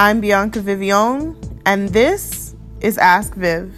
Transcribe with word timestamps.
I'm 0.00 0.22
Bianca 0.22 0.60
Vivion, 0.60 1.36
and 1.66 1.90
this 1.90 2.56
is 2.80 2.96
Ask 2.96 3.34
Viv. 3.34 3.70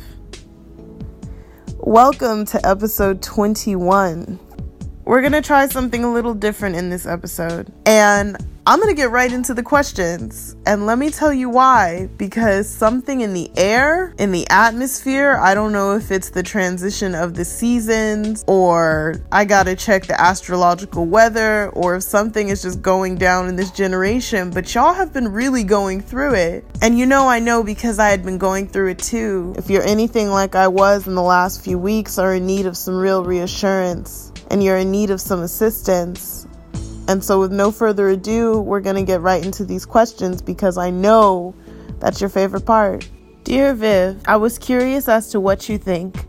Welcome 1.79 2.45
to 2.45 2.65
episode 2.65 3.21
21. 3.23 4.39
We're 5.05 5.21
going 5.21 5.33
to 5.33 5.43
try 5.43 5.67
something 5.67 6.05
a 6.05 6.13
little 6.13 6.35
different 6.35 6.77
in 6.77 6.91
this 6.91 7.07
episode. 7.07 7.73
And 7.87 8.37
I'm 8.65 8.79
going 8.79 8.95
to 8.95 8.97
get 8.97 9.11
right 9.11 9.33
into 9.33 9.55
the 9.55 9.63
questions. 9.65 10.55
And 10.67 10.87
let 10.87 10.97
me 10.97 11.11
tell 11.11 11.33
you 11.33 11.51
why. 11.51 12.09
Because 12.17 12.71
something 12.71 13.21
in 13.21 13.35
the 13.35 13.51
air, 13.57 14.15
in 14.19 14.31
the 14.31 14.47
atmosphere, 14.51 15.37
I 15.37 15.53
don't 15.55 15.73
know 15.73 15.97
if 15.97 16.13
it's 16.13 16.31
the 16.31 16.45
transition 16.45 17.17
of 17.17 17.35
the 17.35 17.45
seasons 17.45 18.45
or 18.47 19.17
I 19.33 19.47
got 19.47 19.65
to 19.65 19.75
check 19.75 20.07
the 20.07 20.21
astrological 20.21 21.07
weather 21.07 21.71
or 21.71 21.97
if 21.97 22.05
something 22.05 22.51
is 22.51 22.63
just 22.63 22.81
going 22.81 23.17
down 23.17 23.49
in 23.49 23.57
this 23.57 23.73
generation. 23.73 24.51
But 24.51 24.73
y'all 24.73 24.95
have 24.95 25.13
been 25.13 25.33
really 25.33 25.65
going 25.65 26.01
through 26.01 26.35
it. 26.35 26.65
And 26.81 26.97
you 26.97 27.05
know, 27.05 27.27
I 27.27 27.41
know 27.41 27.65
because 27.65 27.99
I 27.99 28.11
had 28.11 28.25
been 28.25 28.39
going 28.39 28.69
through 28.69 28.91
it 28.91 29.01
too. 29.01 29.55
If 29.59 29.71
you're 29.71 29.83
anything 29.83 30.29
like 30.29 30.55
I 30.55 30.69
was 30.69 31.09
in 31.09 31.17
the 31.17 31.23
last 31.23 31.65
few 31.65 31.81
weeks 31.81 32.17
or 32.17 32.35
in 32.35 32.47
need 32.47 32.67
of 32.67 32.77
some 32.77 32.97
real 32.97 33.25
reassurance, 33.25 34.33
and 34.53 34.63
you're 34.63 34.77
in 34.77 34.91
need 34.91 35.11
of 35.11 35.21
some 35.21 35.41
assistance. 35.41 36.42
And 37.09 37.23
so, 37.23 37.41
with 37.41 37.53
no 37.53 37.71
further 37.71 38.09
ado, 38.09 38.61
we're 38.61 38.81
going 38.81 38.97
to 38.97 39.03
get 39.03 39.21
right 39.21 39.45
into 39.45 39.65
these 39.65 39.85
questions 39.85 40.41
because 40.41 40.79
I 40.79 40.91
know 40.91 41.55
that's 41.99 42.21
your 42.21 42.31
favorite 42.31 42.65
part. 42.65 43.09
Dear 43.45 43.75
Viv, 43.75 44.23
I 44.27 44.37
was 44.37 44.59
curious 44.59 45.09
as 45.09 45.31
to 45.31 45.41
what 45.41 45.69
you 45.69 45.79
think. 45.79 46.27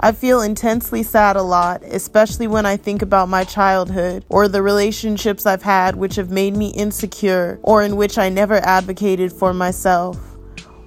I 0.00 0.12
feel 0.12 0.42
intensely 0.42 1.02
sad 1.02 1.36
a 1.36 1.42
lot, 1.42 1.82
especially 1.84 2.48
when 2.48 2.66
I 2.66 2.76
think 2.76 3.00
about 3.00 3.30
my 3.30 3.44
childhood 3.44 4.24
or 4.28 4.46
the 4.46 4.62
relationships 4.62 5.46
I've 5.46 5.62
had 5.62 5.96
which 5.96 6.16
have 6.16 6.30
made 6.30 6.54
me 6.54 6.68
insecure 6.70 7.58
or 7.62 7.82
in 7.82 7.96
which 7.96 8.18
I 8.18 8.28
never 8.28 8.56
advocated 8.56 9.32
for 9.32 9.54
myself. 9.54 10.18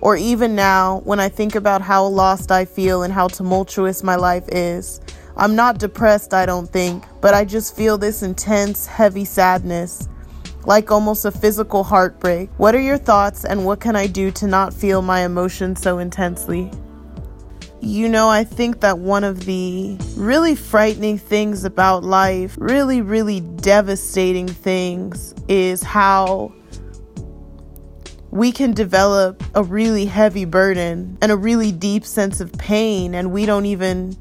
Or 0.02 0.16
even 0.16 0.56
now, 0.56 1.02
when 1.06 1.20
I 1.20 1.28
think 1.28 1.56
about 1.56 1.82
how 1.82 2.06
lost 2.06 2.52
I 2.52 2.66
feel 2.66 3.04
and 3.04 3.12
how 3.12 3.28
tumultuous 3.28 4.04
my 4.04 4.16
life 4.16 4.48
is. 4.50 5.02
I'm 5.40 5.56
not 5.56 5.78
depressed, 5.78 6.34
I 6.34 6.46
don't 6.46 6.70
think, 6.70 7.06
but 7.22 7.34
I 7.34 7.46
just 7.46 7.74
feel 7.74 7.98
this 7.98 8.24
intense, 8.24 8.86
heavy 8.86 9.24
sadness, 9.24 10.10
like 10.66 10.92
almost 10.92 11.24
a 11.24 11.32
physical 11.32 11.86
heartbreak. 11.86 12.50
What 12.58 12.76
are 12.76 12.82
your 12.82 12.98
thoughts, 12.98 13.46
and 13.46 13.66
what 13.66 13.80
can 13.80 13.96
I 13.96 14.08
do 14.08 14.32
to 14.32 14.48
not 14.48 14.74
feel 14.74 15.02
my 15.02 15.22
emotions 15.22 15.82
so 15.82 15.98
intensely? 15.98 16.70
You 17.80 18.10
know, 18.10 18.28
I 18.28 18.44
think 18.44 18.82
that 18.82 19.00
one 19.00 19.24
of 19.24 19.46
the 19.46 19.96
really 20.18 20.56
frightening 20.56 21.18
things 21.18 21.64
about 21.64 22.04
life, 22.04 22.58
really, 22.60 23.02
really 23.02 23.40
devastating 23.40 24.50
things, 24.50 25.34
is 25.48 25.82
how 25.82 26.54
we 28.30 28.52
can 28.52 28.74
develop 28.74 29.42
a 29.56 29.64
really 29.64 30.06
heavy 30.06 30.44
burden 30.44 31.18
and 31.22 31.32
a 31.32 31.38
really 31.38 31.72
deep 31.72 32.04
sense 32.04 32.42
of 32.42 32.52
pain, 32.52 33.16
and 33.16 33.32
we 33.32 33.46
don't 33.46 33.66
even 33.66 34.18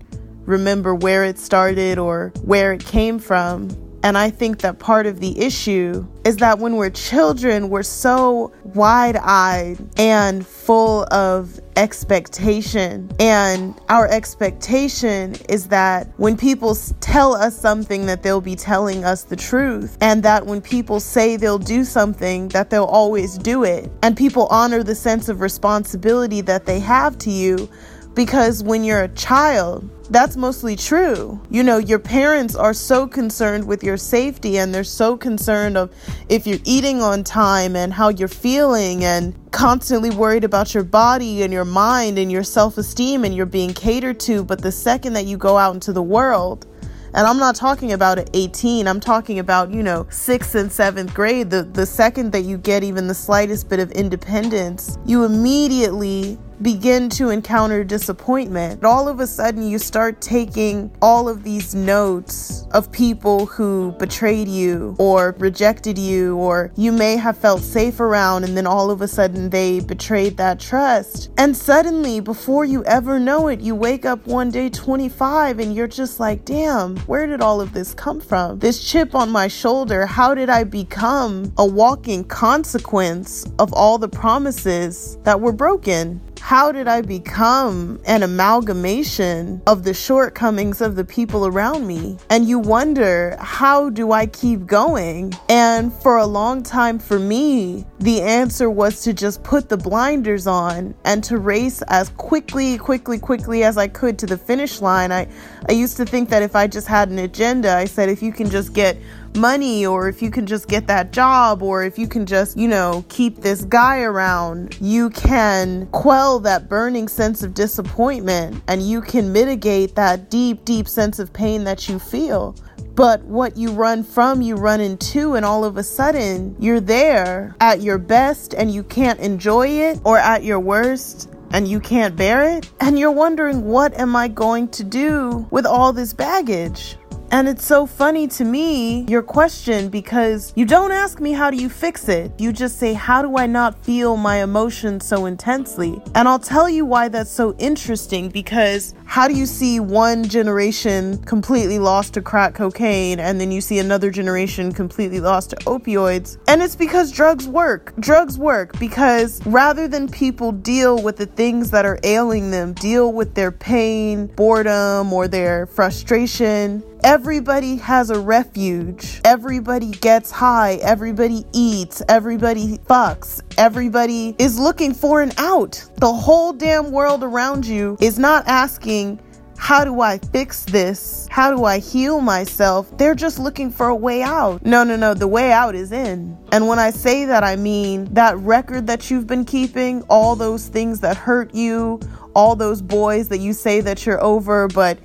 remember 0.49 0.95
where 0.95 1.25
it 1.25 1.39
started 1.39 1.99
or 1.99 2.33
where 2.43 2.73
it 2.73 2.85
came 2.85 3.19
from. 3.19 3.69
And 4.03 4.17
I 4.17 4.31
think 4.31 4.61
that 4.61 4.79
part 4.79 5.07
of 5.07 5.21
the 5.21 5.39
issue 5.39 6.07
is 6.25 6.37
that 6.37 6.61
when 6.61 6.77
we're 6.77 6.89
children, 6.91 7.69
we're 7.69 7.83
so 7.83 8.53
wide 8.63 9.17
eyed 9.17 9.77
and 9.99 10.47
full 10.47 11.05
of 11.13 11.61
expectation. 11.77 13.11
And 13.19 13.75
our 13.89 14.07
expectation 14.07 15.35
is 15.49 15.67
that 15.69 16.09
when 16.17 16.37
people 16.37 16.77
tell 17.01 17.35
us 17.35 17.59
something, 17.59 18.07
that 18.07 18.23
they'll 18.23 18.41
be 18.41 18.55
telling 18.55 19.05
us 19.05 19.25
the 19.25 19.37
truth. 19.37 19.99
And 20.01 20.23
that 20.23 20.47
when 20.47 20.61
people 20.63 21.01
say 21.01 21.37
they'll 21.37 21.59
do 21.59 21.85
something, 21.85 22.49
that 22.51 22.71
they'll 22.71 22.85
always 22.85 23.37
do 23.37 23.65
it. 23.65 23.91
And 24.03 24.17
people 24.17 24.47
honor 24.47 24.85
the 24.85 24.95
sense 24.95 25.29
of 25.29 25.41
responsibility 25.41 26.41
that 26.43 26.67
they 26.67 26.79
have 26.79 27.19
to 27.19 27.31
you 27.31 27.69
because 28.15 28.65
when 28.65 28.83
you're 28.83 29.03
a 29.03 29.09
child, 29.09 29.89
that's 30.11 30.37
mostly 30.37 30.75
true. 30.77 31.41
You 31.51 31.63
know, 31.63 31.79
your 31.79 31.99
parents 31.99 32.55
are 32.55 32.73
so 32.73 33.07
concerned 33.07 33.67
with 33.67 33.85
your 33.85 33.97
safety 33.97 34.59
and 34.59 34.75
they're 34.75 34.85
so 34.85 35.17
concerned 35.17 35.77
of 35.77 35.95
if 36.29 36.47
you're 36.47 36.61
eating 36.65 37.03
on 37.03 37.25
time 37.25 37.77
and 37.77 37.93
how 37.93 38.09
you're 38.09 38.29
feeling 38.29 39.05
and 39.05 39.35
constantly 39.51 40.11
worried 40.11 40.45
about 40.45 40.75
your 40.75 40.85
body 40.85 41.43
and 41.43 41.53
your 41.53 41.65
mind 41.65 42.19
and 42.19 42.33
your 42.33 42.43
self-esteem 42.43 43.25
and 43.25 43.35
you're 43.35 43.47
being 43.47 43.75
catered 43.75 44.19
to, 44.21 44.45
but 44.45 44.63
the 44.63 44.73
second 44.73 45.13
that 45.13 45.27
you 45.27 45.37
go 45.37 45.59
out 45.59 45.75
into 45.75 45.93
the 45.93 46.03
world, 46.03 46.67
and 47.15 47.27
I'm 47.27 47.39
not 47.39 47.57
talking 47.57 47.93
about 47.93 48.19
at 48.19 48.31
18. 48.35 48.87
I'm 48.87 49.01
talking 49.01 49.39
about, 49.39 49.71
you 49.71 49.83
know, 49.83 50.07
sixth 50.11 50.55
and 50.55 50.71
seventh 50.71 51.15
grade. 51.15 51.49
The 51.51 51.63
the 51.63 51.87
second 51.87 52.33
that 52.33 52.43
you 52.43 52.59
get 52.59 52.85
even 52.85 53.09
the 53.09 53.15
slightest 53.15 53.69
bit 53.69 53.81
of 53.81 53.91
independence, 53.93 54.99
you 55.07 55.25
immediately 55.25 56.39
begin 56.63 57.09
to 57.11 57.31
encounter 57.31 57.85
disappointment. 57.85 58.85
All 58.85 59.09
of 59.09 59.21
a 59.21 59.27
sudden, 59.27 59.67
you 59.67 59.79
start 59.79 60.21
taking 60.21 60.91
all 61.01 61.29
of 61.29 61.45
these 61.45 61.75
notes 61.75 62.67
of 62.73 62.91
people 62.93 63.47
who 63.47 63.93
betrayed 63.99 64.49
you 64.49 64.97
or 64.99 65.35
rejected 65.39 65.99
you, 65.99 66.37
or 66.37 66.73
you 66.77 66.93
may 66.93 67.17
have 67.17 67.37
felt 67.37 67.63
safe 67.63 68.01
around, 68.01 68.45
and 68.45 68.57
then 68.57 68.67
all 68.67 68.91
of 68.91 69.03
a 69.03 69.09
sudden 69.09 69.51
they 69.51 69.81
betrayed 69.81 70.37
that 70.37 70.61
trust. 70.61 71.31
And 71.39 71.57
suddenly, 71.57 72.21
before 72.21 72.65
you 72.65 72.85
ever 72.85 73.19
know 73.19 73.49
it, 73.49 73.61
you 73.61 73.75
wake 73.75 74.05
up 74.05 74.27
one 74.27 74.51
day 74.51 74.69
25 74.69 75.59
and 75.59 75.75
you're 75.75 75.89
just 75.89 76.21
like, 76.21 76.45
damn, 76.45 76.97
where 77.01 77.27
did 77.27 77.41
all 77.41 77.61
of 77.61 77.73
this 77.73 77.95
come 77.95 78.21
from? 78.21 78.59
This 78.59 78.83
chip 78.83 79.15
on 79.15 79.31
my 79.31 79.49
shoulder, 79.49 80.07
how 80.07 80.35
did 80.35 80.51
I 80.51 80.65
become 80.65 81.53
a 81.57 81.67
walking 81.67 82.25
consequence 82.25 83.47
of 83.59 83.73
all 83.73 83.99
the 83.99 84.09
promises 84.09 85.19
that 85.23 85.41
were 85.41 85.53
broken? 85.53 86.21
How 86.41 86.73
did 86.73 86.89
I 86.89 87.03
become 87.03 88.01
an 88.07 88.23
amalgamation 88.23 89.61
of 89.67 89.85
the 89.85 89.93
shortcomings 89.93 90.81
of 90.81 90.97
the 90.97 91.05
people 91.05 91.47
around 91.47 91.87
me? 91.87 92.17
And 92.31 92.49
you 92.49 92.59
wonder, 92.59 93.37
how 93.39 93.91
do 93.91 94.13
I 94.13 94.27
keep 94.27 94.67
going? 94.67 95.35
And 95.49 95.93
for 95.93 96.17
a 96.17 96.27
long 96.27 96.63
time 96.63 96.99
for 96.99 97.19
me, 97.19 97.85
the 97.99 98.23
answer 98.23 98.71
was 98.71 99.03
to 99.03 99.13
just 99.13 99.43
put 99.43 99.69
the 99.69 99.77
blinders 99.77 100.47
on 100.47 100.95
and 101.05 101.23
to 101.25 101.37
race 101.37 101.83
as 101.89 102.09
quickly, 102.11 102.79
quickly, 102.79 103.19
quickly 103.19 103.63
as 103.65 103.77
I 103.77 103.89
could 103.89 104.19
to 104.21 104.27
the 104.27 104.39
finish 104.39 104.81
line. 104.81 105.13
I, 105.13 105.29
I 105.69 105.73
used 105.73 105.97
to 105.99 106.07
think 106.07 106.31
that 106.31 106.43
if 106.43 106.57
I 106.57 106.67
just 106.67 106.87
had 106.87 107.11
an 107.11 107.19
agenda, 107.19 107.75
I 107.75 107.85
said, 107.85 108.09
if 108.09 108.23
you 108.23 108.33
can 108.33 108.49
just 108.49 108.73
get 108.73 108.97
money 109.37 109.87
or 109.87 110.09
if 110.09 110.23
you 110.23 110.31
can 110.31 110.47
just 110.47 110.69
get 110.69 110.87
that 110.87 111.13
job 111.13 111.63
or 111.63 111.83
if 111.83 111.99
you 111.99 112.09
can 112.09 112.27
just, 112.27 112.57
you 112.57 112.69
know, 112.69 113.05
keep 113.09 113.37
this 113.37 113.65
guy 113.65 114.01
around, 114.01 114.77
you 114.81 115.11
can 115.11 115.87
quell 115.89 116.39
that 116.41 116.69
burning 116.69 117.09
sense 117.09 117.43
of 117.43 117.55
disappointment 117.55 118.63
and 118.69 118.83
you 118.83 119.01
can 119.01 119.33
mitigate 119.33 119.95
that 119.95 120.31
deep, 120.31 120.65
deep 120.65 120.89
sense 120.89 121.19
of 121.19 121.33
pain 121.33 121.65
that 121.65 121.89
you 121.89 121.99
feel. 121.99 122.55
But 122.95 123.23
what 123.23 123.57
you 123.57 123.71
run 123.71 124.03
from, 124.03 124.43
you 124.43 124.57
run 124.57 124.81
into, 124.81 125.37
and 125.37 125.45
all 125.47 125.65
of 125.65 125.77
a 125.77 125.85
sudden 125.85 126.57
you're 126.59 126.81
there 126.81 127.55
at 127.61 127.81
your 127.81 127.97
best 127.97 128.55
and 128.55 128.73
you 128.73 128.83
can't 128.83 129.21
enjoy 129.21 129.69
it, 129.69 130.01
or 130.05 130.19
at 130.19 130.43
your 130.43 130.59
worst 130.59 131.31
and 131.53 131.67
you 131.67 131.81
can't 131.81 132.17
bear 132.17 132.57
it. 132.57 132.69
And 132.81 132.99
you're 132.99 133.11
wondering, 133.11 133.65
what 133.65 133.95
am 133.95 134.17
I 134.17 134.29
going 134.29 134.69
to 134.69 134.85
do 134.85 135.47
with 135.51 135.65
all 135.65 135.93
this 135.93 136.13
baggage? 136.13 136.98
And 137.31 137.47
it's 137.47 137.65
so 137.65 137.85
funny 137.85 138.27
to 138.29 138.45
me, 138.45 139.03
your 139.03 139.23
question, 139.23 139.91
because 139.91 140.53
you 140.57 140.65
don't 140.65 140.93
ask 140.93 141.21
me 141.21 141.33
how 141.33 141.51
do 141.51 141.59
you 141.59 141.69
fix 141.69 142.09
it. 142.09 142.33
You 142.39 142.55
just 142.55 142.79
say, 142.79 142.95
how 142.95 143.21
do 143.21 143.37
I 143.37 143.47
not 143.47 143.85
feel 143.85 144.17
my 144.17 144.43
emotions 144.43 145.05
so 145.05 145.27
intensely? 145.27 146.01
And 146.15 146.27
I'll 146.27 146.39
tell 146.39 146.71
you 146.71 146.87
why 146.87 147.09
that's 147.09 147.31
so 147.31 147.55
interesting 147.59 148.31
because 148.31 148.95
how 149.05 149.29
do 149.29 149.35
you 149.35 149.45
see 149.45 149.79
one 149.79 150.25
generation 150.25 151.19
completely 151.25 151.79
lost 151.79 152.15
to 152.15 152.23
crack 152.23 152.55
cocaine 152.55 153.21
and 153.21 153.39
then 153.39 153.53
you 153.53 153.61
see 153.61 153.79
another 153.79 154.11
generation 154.11 154.73
completely 154.73 155.21
lost 155.21 155.51
to 155.51 155.57
opioids? 155.57 156.39
And 156.49 156.63
it's 156.63 156.77
because 156.77 157.13
drugs 157.13 157.47
work. 157.47 157.95
Drugs 158.01 158.39
work 158.39 158.79
because 158.79 159.45
rather 159.45 159.87
than 159.87 160.09
people 160.09 160.53
deal 160.53 161.03
with 161.03 161.19
the 161.19 161.27
things 161.27 161.71
that 161.73 161.85
are 161.85 161.99
ailing 162.05 162.51
them, 162.51 162.73
deal 162.73 163.13
with 163.13 163.35
their 163.35 163.53
pain, 163.53 164.29
boredom, 164.29 165.13
or 165.13 165.29
their 165.29 165.67
frustration, 165.67 166.83
Everybody 167.09 167.77
has 167.77 168.11
a 168.11 168.21
refuge. 168.21 169.23
Everybody 169.25 169.93
gets 169.93 170.31
high. 170.31 170.75
Everybody 170.83 171.47
eats. 171.55 172.03
Everybody 172.07 172.77
fucks. 172.87 173.41
Everybody 173.57 174.37
is 174.39 174.59
looking 174.59 174.93
for 174.93 175.23
an 175.23 175.33
out. 175.39 175.83
The 175.97 176.13
whole 176.13 176.53
damn 176.53 176.91
world 176.91 177.25
around 177.25 177.65
you 177.65 177.97
is 177.99 178.19
not 178.19 178.47
asking, 178.47 179.21
how 179.57 179.87
do 179.87 180.03
I 180.03 180.19
fix 180.19 180.67
this? 180.67 181.27
How 181.31 181.51
do 181.51 181.65
I 181.65 181.79
heal 181.79 182.21
myself? 182.21 182.95
They're 182.99 183.15
just 183.15 183.39
looking 183.39 183.71
for 183.71 183.89
a 183.89 183.97
way 183.97 184.21
out. 184.21 184.63
No, 184.67 184.85
no, 184.85 184.95
no, 184.95 185.15
the 185.15 185.29
way 185.29 185.51
out 185.51 185.75
is 185.75 185.93
in. 185.93 186.37
And 186.53 186.69
when 186.69 186.79
I 186.79 186.91
say 186.91 187.25
that, 187.25 187.43
I 187.43 187.57
mean 187.57 188.13
that 188.13 188.37
record 188.37 188.87
that 188.87 189.11
you've 189.11 189.27
been 189.27 189.47
keeping, 189.47 190.03
all 190.11 190.37
those 190.37 190.69
things 190.69 191.01
that 191.01 191.17
hurt 191.17 191.55
you, 191.55 192.01
all 192.35 192.55
those 192.55 192.83
boys 192.83 193.29
that 193.29 193.39
you 193.39 193.55
say 193.55 193.81
that 193.81 194.05
you're 194.05 194.23
over, 194.23 194.69
but 194.69 194.99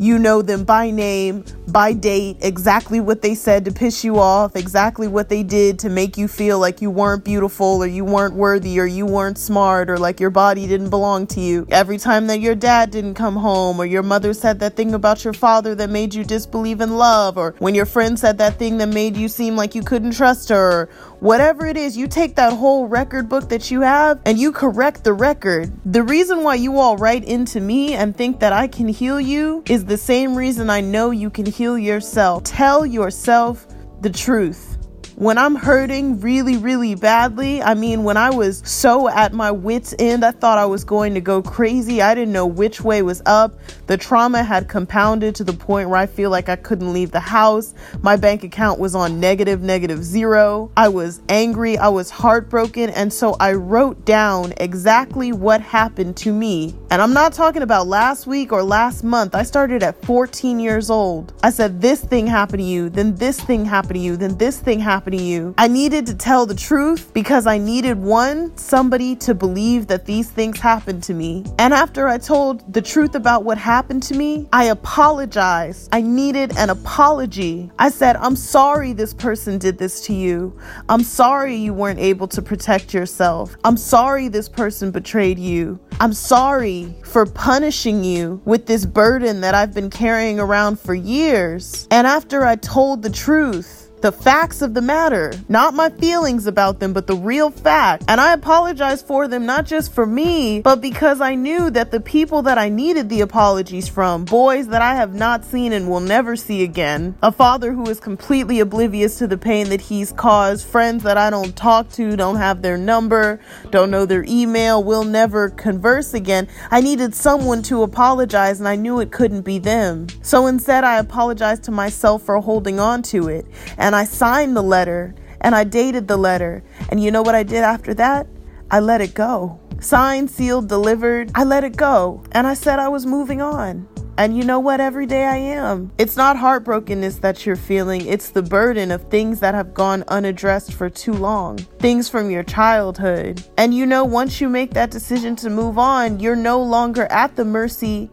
You 0.00 0.18
know 0.18 0.40
them 0.40 0.64
by 0.64 0.90
name, 0.90 1.44
by 1.68 1.92
date, 1.92 2.38
exactly 2.40 3.00
what 3.00 3.20
they 3.20 3.34
said 3.34 3.66
to 3.66 3.70
piss 3.70 4.02
you 4.02 4.18
off, 4.18 4.56
exactly 4.56 5.06
what 5.06 5.28
they 5.28 5.42
did 5.42 5.78
to 5.80 5.90
make 5.90 6.16
you 6.16 6.26
feel 6.26 6.58
like 6.58 6.80
you 6.80 6.90
weren't 6.90 7.22
beautiful 7.22 7.82
or 7.82 7.86
you 7.86 8.06
weren't 8.06 8.32
worthy 8.32 8.80
or 8.80 8.86
you 8.86 9.04
weren't 9.04 9.36
smart 9.36 9.90
or 9.90 9.98
like 9.98 10.18
your 10.18 10.30
body 10.30 10.66
didn't 10.66 10.88
belong 10.88 11.26
to 11.26 11.40
you. 11.40 11.66
Every 11.70 11.98
time 11.98 12.28
that 12.28 12.40
your 12.40 12.54
dad 12.54 12.90
didn't 12.90 13.12
come 13.12 13.36
home 13.36 13.78
or 13.78 13.84
your 13.84 14.02
mother 14.02 14.32
said 14.32 14.58
that 14.60 14.74
thing 14.74 14.94
about 14.94 15.22
your 15.22 15.34
father 15.34 15.74
that 15.74 15.90
made 15.90 16.14
you 16.14 16.24
disbelieve 16.24 16.80
in 16.80 16.96
love 16.96 17.36
or 17.36 17.54
when 17.58 17.74
your 17.74 17.84
friend 17.84 18.18
said 18.18 18.38
that 18.38 18.58
thing 18.58 18.78
that 18.78 18.88
made 18.88 19.18
you 19.18 19.28
seem 19.28 19.54
like 19.54 19.74
you 19.74 19.82
couldn't 19.82 20.12
trust 20.12 20.48
her 20.48 20.88
whatever 21.20 21.66
it 21.66 21.76
is, 21.76 21.96
you 21.96 22.08
take 22.08 22.36
that 22.36 22.52
whole 22.52 22.86
record 22.86 23.28
book 23.28 23.48
that 23.50 23.70
you 23.70 23.82
have 23.82 24.20
and 24.26 24.38
you 24.38 24.52
correct 24.52 25.04
the 25.04 25.12
record. 25.12 25.70
The 25.84 26.02
reason 26.02 26.42
why 26.42 26.56
you 26.56 26.78
all 26.78 26.96
write 26.96 27.24
into 27.24 27.60
me 27.60 27.94
and 27.94 28.16
think 28.16 28.40
that 28.40 28.52
I 28.52 28.66
can 28.66 28.88
heal 28.88 29.20
you 29.20 29.62
is 29.68 29.84
the 29.84 29.96
same 29.96 30.34
reason 30.34 30.70
I 30.70 30.80
know 30.80 31.10
you 31.10 31.30
can 31.30 31.46
heal 31.46 31.78
yourself. 31.78 32.44
Tell 32.44 32.84
yourself 32.84 33.66
the 34.00 34.10
truth 34.10 34.79
when 35.20 35.36
I'm 35.36 35.54
hurting 35.54 36.18
really, 36.20 36.56
really 36.56 36.94
badly, 36.94 37.60
I 37.60 37.74
mean, 37.74 38.04
when 38.04 38.16
I 38.16 38.30
was 38.30 38.62
so 38.64 39.06
at 39.06 39.34
my 39.34 39.50
wits' 39.50 39.94
end, 39.98 40.24
I 40.24 40.30
thought 40.30 40.56
I 40.56 40.64
was 40.64 40.82
going 40.82 41.12
to 41.12 41.20
go 41.20 41.42
crazy. 41.42 42.00
I 42.00 42.14
didn't 42.14 42.32
know 42.32 42.46
which 42.46 42.80
way 42.80 43.02
was 43.02 43.20
up. 43.26 43.58
The 43.86 43.98
trauma 43.98 44.42
had 44.42 44.66
compounded 44.66 45.34
to 45.34 45.44
the 45.44 45.52
point 45.52 45.90
where 45.90 45.98
I 45.98 46.06
feel 46.06 46.30
like 46.30 46.48
I 46.48 46.56
couldn't 46.56 46.94
leave 46.94 47.10
the 47.10 47.20
house. 47.20 47.74
My 48.00 48.16
bank 48.16 48.44
account 48.44 48.80
was 48.80 48.94
on 48.94 49.20
negative, 49.20 49.60
negative 49.60 50.02
zero. 50.02 50.72
I 50.74 50.88
was 50.88 51.20
angry. 51.28 51.76
I 51.76 51.88
was 51.88 52.08
heartbroken. 52.08 52.88
And 52.88 53.12
so 53.12 53.36
I 53.38 53.52
wrote 53.52 54.06
down 54.06 54.54
exactly 54.56 55.32
what 55.32 55.60
happened 55.60 56.16
to 56.18 56.32
me. 56.32 56.74
And 56.90 57.02
I'm 57.02 57.12
not 57.12 57.34
talking 57.34 57.60
about 57.60 57.86
last 57.86 58.26
week 58.26 58.52
or 58.52 58.62
last 58.62 59.04
month. 59.04 59.34
I 59.34 59.42
started 59.42 59.82
at 59.82 60.02
14 60.06 60.58
years 60.58 60.88
old. 60.88 61.34
I 61.42 61.50
said, 61.50 61.82
This 61.82 62.00
thing 62.02 62.26
happened 62.26 62.60
to 62.60 62.64
you, 62.64 62.88
then 62.88 63.16
this 63.16 63.38
thing 63.38 63.66
happened 63.66 63.96
to 63.96 64.00
you, 64.00 64.16
then 64.16 64.38
this 64.38 64.58
thing 64.58 64.80
happened 64.80 65.09
to 65.10 65.16
you. 65.16 65.54
I 65.58 65.68
needed 65.68 66.06
to 66.06 66.14
tell 66.14 66.46
the 66.46 66.54
truth 66.54 67.12
because 67.12 67.46
I 67.46 67.58
needed 67.58 67.98
one, 67.98 68.56
somebody 68.56 69.16
to 69.16 69.34
believe 69.34 69.86
that 69.88 70.06
these 70.06 70.30
things 70.30 70.58
happened 70.60 71.02
to 71.04 71.14
me. 71.14 71.44
And 71.58 71.74
after 71.74 72.08
I 72.08 72.18
told 72.18 72.72
the 72.72 72.82
truth 72.82 73.14
about 73.14 73.44
what 73.44 73.58
happened 73.58 74.02
to 74.04 74.14
me, 74.14 74.48
I 74.52 74.64
apologized. 74.64 75.88
I 75.92 76.00
needed 76.00 76.56
an 76.56 76.70
apology. 76.70 77.70
I 77.78 77.90
said, 77.90 78.16
I'm 78.16 78.36
sorry 78.36 78.92
this 78.92 79.14
person 79.14 79.58
did 79.58 79.78
this 79.78 80.06
to 80.06 80.14
you. 80.14 80.58
I'm 80.88 81.02
sorry 81.02 81.56
you 81.56 81.74
weren't 81.74 81.98
able 81.98 82.28
to 82.28 82.42
protect 82.42 82.94
yourself. 82.94 83.56
I'm 83.64 83.76
sorry 83.76 84.28
this 84.28 84.48
person 84.48 84.90
betrayed 84.90 85.38
you. 85.38 85.80
I'm 86.00 86.12
sorry 86.12 86.94
for 87.04 87.26
punishing 87.26 88.04
you 88.04 88.40
with 88.44 88.66
this 88.66 88.86
burden 88.86 89.40
that 89.42 89.54
I've 89.54 89.74
been 89.74 89.90
carrying 89.90 90.40
around 90.40 90.80
for 90.80 90.94
years. 90.94 91.86
And 91.90 92.06
after 92.06 92.44
I 92.44 92.56
told 92.56 93.02
the 93.02 93.10
truth, 93.10 93.89
the 94.02 94.12
facts 94.12 94.62
of 94.62 94.74
the 94.74 94.80
matter, 94.80 95.32
not 95.48 95.74
my 95.74 95.90
feelings 95.90 96.46
about 96.46 96.80
them, 96.80 96.92
but 96.92 97.06
the 97.06 97.16
real 97.16 97.50
fact. 97.50 98.04
And 98.08 98.20
I 98.20 98.32
apologize 98.32 99.02
for 99.02 99.28
them, 99.28 99.46
not 99.46 99.66
just 99.66 99.92
for 99.92 100.06
me, 100.06 100.60
but 100.62 100.80
because 100.80 101.20
I 101.20 101.34
knew 101.34 101.70
that 101.70 101.90
the 101.90 102.00
people 102.00 102.42
that 102.42 102.58
I 102.58 102.68
needed 102.68 103.08
the 103.08 103.20
apologies 103.20 103.88
from, 103.88 104.24
boys 104.24 104.68
that 104.68 104.82
I 104.82 104.94
have 104.94 105.14
not 105.14 105.44
seen 105.44 105.72
and 105.72 105.88
will 105.88 106.00
never 106.00 106.36
see 106.36 106.62
again, 106.62 107.14
a 107.22 107.30
father 107.30 107.72
who 107.72 107.88
is 107.88 108.00
completely 108.00 108.60
oblivious 108.60 109.18
to 109.18 109.26
the 109.26 109.38
pain 109.38 109.68
that 109.68 109.80
he's 109.80 110.12
caused, 110.12 110.66
friends 110.66 111.02
that 111.02 111.18
I 111.18 111.30
don't 111.30 111.54
talk 111.54 111.90
to, 111.92 112.16
don't 112.16 112.36
have 112.36 112.62
their 112.62 112.78
number, 112.78 113.40
don't 113.70 113.90
know 113.90 114.06
their 114.06 114.24
email, 114.26 114.82
will 114.82 115.04
never 115.04 115.50
converse 115.50 116.14
again. 116.14 116.48
I 116.70 116.80
needed 116.80 117.14
someone 117.14 117.62
to 117.64 117.82
apologize 117.82 118.60
and 118.60 118.68
I 118.68 118.76
knew 118.76 119.00
it 119.00 119.12
couldn't 119.12 119.42
be 119.42 119.58
them. 119.58 120.06
So 120.22 120.46
instead, 120.46 120.84
I 120.84 120.98
apologized 120.98 121.64
to 121.64 121.70
myself 121.70 122.22
for 122.22 122.38
holding 122.40 122.80
on 122.80 123.02
to 123.02 123.28
it. 123.28 123.46
And 123.76 123.89
and 123.90 123.96
I 123.96 124.04
signed 124.04 124.56
the 124.56 124.62
letter 124.62 125.16
and 125.40 125.52
I 125.52 125.64
dated 125.64 126.06
the 126.06 126.16
letter. 126.16 126.62
And 126.90 127.02
you 127.02 127.10
know 127.10 127.22
what 127.22 127.34
I 127.34 127.42
did 127.42 127.64
after 127.64 127.92
that? 127.94 128.28
I 128.70 128.78
let 128.78 129.00
it 129.00 129.14
go. 129.14 129.58
Signed, 129.80 130.30
sealed, 130.30 130.68
delivered. 130.68 131.32
I 131.34 131.42
let 131.42 131.64
it 131.64 131.74
go. 131.74 132.22
And 132.30 132.46
I 132.46 132.54
said 132.54 132.78
I 132.78 132.86
was 132.86 133.04
moving 133.04 133.42
on. 133.42 133.88
And 134.16 134.36
you 134.36 134.44
know 134.44 134.60
what? 134.60 134.80
Every 134.80 135.06
day 135.06 135.24
I 135.24 135.38
am. 135.38 135.90
It's 135.98 136.16
not 136.16 136.36
heartbrokenness 136.36 137.20
that 137.22 137.44
you're 137.44 137.56
feeling, 137.56 138.06
it's 138.06 138.30
the 138.30 138.44
burden 138.44 138.92
of 138.92 139.10
things 139.10 139.40
that 139.40 139.56
have 139.56 139.74
gone 139.74 140.04
unaddressed 140.06 140.72
for 140.72 140.88
too 140.88 141.14
long, 141.14 141.58
things 141.80 142.08
from 142.08 142.30
your 142.30 142.44
childhood. 142.44 143.42
And 143.58 143.74
you 143.74 143.86
know, 143.86 144.04
once 144.04 144.40
you 144.40 144.48
make 144.48 144.72
that 144.74 144.92
decision 144.92 145.34
to 145.36 145.50
move 145.50 145.78
on, 145.78 146.20
you're 146.20 146.36
no 146.36 146.62
longer 146.62 147.06
at 147.06 147.34
the 147.34 147.44
mercy 147.44 148.08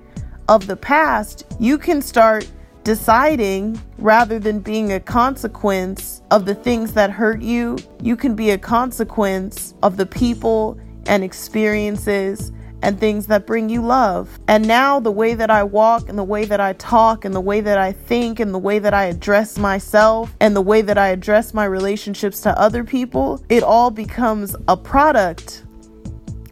of 0.50 0.66
the 0.66 0.76
past. 0.76 1.46
You 1.60 1.78
can 1.78 2.02
start 2.02 2.50
deciding 2.88 3.78
rather 3.98 4.40
than 4.40 4.62
being 4.62 4.94
a 4.94 5.00
consequence 5.02 6.22
of 6.32 6.46
the 6.46 6.56
things 6.56 6.94
that 6.94 7.10
hurt 7.10 7.42
you, 7.42 7.78
you 8.02 8.16
can 8.16 8.34
be 8.34 8.52
a 8.52 8.58
consequence 8.58 9.74
of 9.84 9.98
the 9.98 10.06
people 10.06 10.80
and 11.06 11.22
experiences 11.22 12.54
and 12.82 12.98
things 12.98 13.28
that 13.28 13.46
bring 13.46 13.68
you 13.68 13.82
love. 13.82 14.40
And 14.48 14.66
now, 14.66 15.02
the 15.02 15.12
way 15.12 15.34
that 15.34 15.52
I 15.52 15.64
walk, 15.64 16.08
and 16.08 16.18
the 16.18 16.24
way 16.24 16.46
that 16.46 16.62
I 16.62 16.72
talk, 16.74 17.26
and 17.26 17.36
the 17.36 17.42
way 17.42 17.60
that 17.60 17.78
I 17.78 17.92
think, 17.92 18.40
and 18.40 18.54
the 18.54 18.58
way 18.58 18.80
that 18.80 18.94
I 18.94 19.08
address 19.08 19.58
myself, 19.58 20.34
and 20.40 20.56
the 20.56 20.62
way 20.62 20.82
that 20.82 20.98
I 20.98 21.10
address 21.10 21.54
my 21.54 21.66
relationships 21.66 22.40
to 22.44 22.58
other 22.58 22.86
people, 22.86 23.44
it 23.50 23.64
all 23.64 23.92
becomes 23.92 24.56
a 24.70 24.78
product 24.78 25.66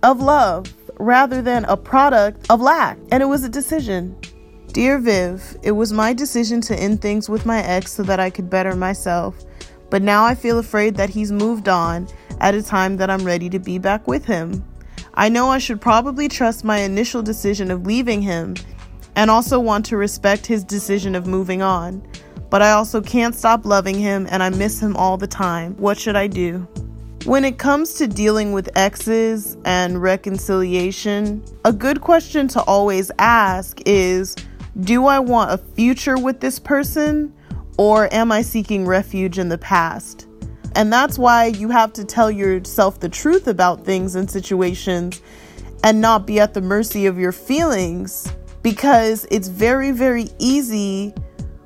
of 0.04 0.20
love 0.20 0.74
rather 1.00 1.42
than 1.42 1.64
a 1.64 1.78
product 1.78 2.46
of 2.50 2.60
lack. 2.60 2.98
And 3.10 3.24
it 3.24 3.28
was 3.28 3.46
a 3.46 3.50
decision. 3.50 4.18
Dear 4.75 4.98
Viv, 4.98 5.56
it 5.63 5.72
was 5.72 5.94
my 5.94 6.12
decision 6.12 6.60
to 6.60 6.77
end 6.77 7.01
things 7.01 7.30
with 7.30 7.45
my 7.45 7.63
ex 7.63 7.94
so 7.94 8.04
that 8.04 8.19
I 8.19 8.30
could 8.30 8.50
better 8.50 8.75
myself, 8.75 9.45
but 9.89 10.01
now 10.01 10.25
I 10.25 10.36
feel 10.36 10.60
afraid 10.60 10.95
that 10.95 11.10
he's 11.10 11.31
moved 11.31 11.69
on 11.69 12.10
at 12.42 12.56
a 12.56 12.62
time 12.62 12.98
that 12.98 13.10
I'm 13.10 13.24
ready 13.24 13.50
to 13.51 13.57
be 13.57 13.80
back 13.80 14.06
with 14.06 14.25
him. 14.25 14.66
I 15.13 15.30
know 15.30 15.48
I 15.48 15.60
should 15.60 15.80
probably 15.80 16.27
trust 16.27 16.66
my 16.66 16.80
initial 16.80 17.22
decision 17.22 17.72
of 17.72 17.88
leaving 17.88 18.22
him 18.22 18.56
and 19.16 19.31
also 19.31 19.62
want 19.62 19.86
to 19.86 19.95
respect 19.95 20.45
his 20.45 20.62
decision 20.62 21.16
of 21.16 21.25
moving 21.25 21.62
on, 21.62 22.06
but 22.50 22.62
I 22.62 22.71
also 22.71 23.00
can't 23.00 23.33
stop 23.33 23.66
loving 23.66 23.98
him 23.98 24.28
and 24.30 24.44
I 24.44 24.50
miss 24.50 24.81
him 24.81 24.98
all 24.98 25.16
the 25.16 25.25
time. 25.25 25.78
What 25.78 25.98
should 25.98 26.18
I 26.18 26.28
do? 26.28 26.68
When 27.24 27.45
it 27.45 27.60
comes 27.60 27.94
to 27.94 28.07
dealing 28.07 28.51
with 28.51 28.69
exes 28.75 29.57
and 29.63 30.01
reconciliation, 30.01 31.45
a 31.63 31.71
good 31.71 32.01
question 32.01 32.50
to 32.50 32.62
always 32.63 33.10
ask 33.19 33.80
is 33.86 34.36
do 34.81 35.06
I 35.06 35.19
want 35.19 35.51
a 35.51 35.57
future 35.57 36.18
with 36.18 36.39
this 36.39 36.60
person 36.60 37.33
or 37.77 38.13
am 38.13 38.31
I 38.31 38.42
seeking 38.42 38.86
refuge 38.86 39.39
in 39.39 39.50
the 39.50 39.57
past? 39.57 40.27
And 40.75 40.92
that's 40.92 41.18
why 41.18 41.45
you 41.45 41.69
have 41.69 41.94
to 41.94 42.04
tell 42.04 42.30
yourself 42.30 43.00
the 43.00 43.07
truth 43.07 43.48
about 43.48 43.86
things 43.86 44.16
and 44.16 44.30
situations 44.30 45.22
and 45.83 46.02
not 46.02 46.26
be 46.28 46.40
at 46.40 46.54
the 46.54 46.61
mercy 46.61 47.06
of 47.06 47.18
your 47.18 47.31
feelings 47.31 48.31
because 48.61 49.26
it's 49.31 49.47
very, 49.47 49.92
very 49.92 50.28
easy 50.40 51.14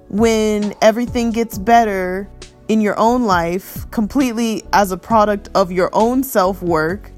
when 0.10 0.74
everything 0.82 1.32
gets 1.32 1.58
better 1.58 2.30
in 2.68 2.82
your 2.82 2.98
own 3.00 3.24
life, 3.24 3.90
completely 3.90 4.64
as 4.74 4.92
a 4.92 4.98
product 4.98 5.50
of 5.56 5.72
your 5.72 5.90
own 5.94 6.24
self 6.24 6.62
work, 6.62 7.12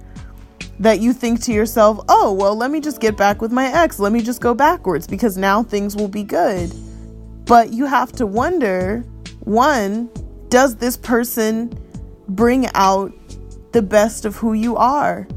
that 0.79 0.99
you 0.99 1.13
think 1.13 1.41
to 1.43 1.53
yourself, 1.53 2.03
oh, 2.09 2.33
well, 2.33 2.55
let 2.55 2.71
me 2.71 2.79
just 2.79 2.99
get 2.99 3.17
back 3.17 3.41
with 3.41 3.51
my 3.51 3.67
ex. 3.71 3.99
Let 3.99 4.11
me 4.11 4.21
just 4.21 4.41
go 4.41 4.53
backwards 4.53 5.07
because 5.07 5.37
now 5.37 5.63
things 5.63 5.95
will 5.95 6.07
be 6.07 6.23
good. 6.23 6.73
But 7.45 7.73
you 7.73 7.85
have 7.85 8.11
to 8.13 8.25
wonder 8.25 9.03
one, 9.41 10.09
does 10.49 10.75
this 10.75 10.97
person 10.97 11.77
bring 12.27 12.67
out 12.73 13.13
the 13.71 13.81
best 13.81 14.25
of 14.25 14.35
who 14.35 14.53
you 14.53 14.75
are? 14.77 15.27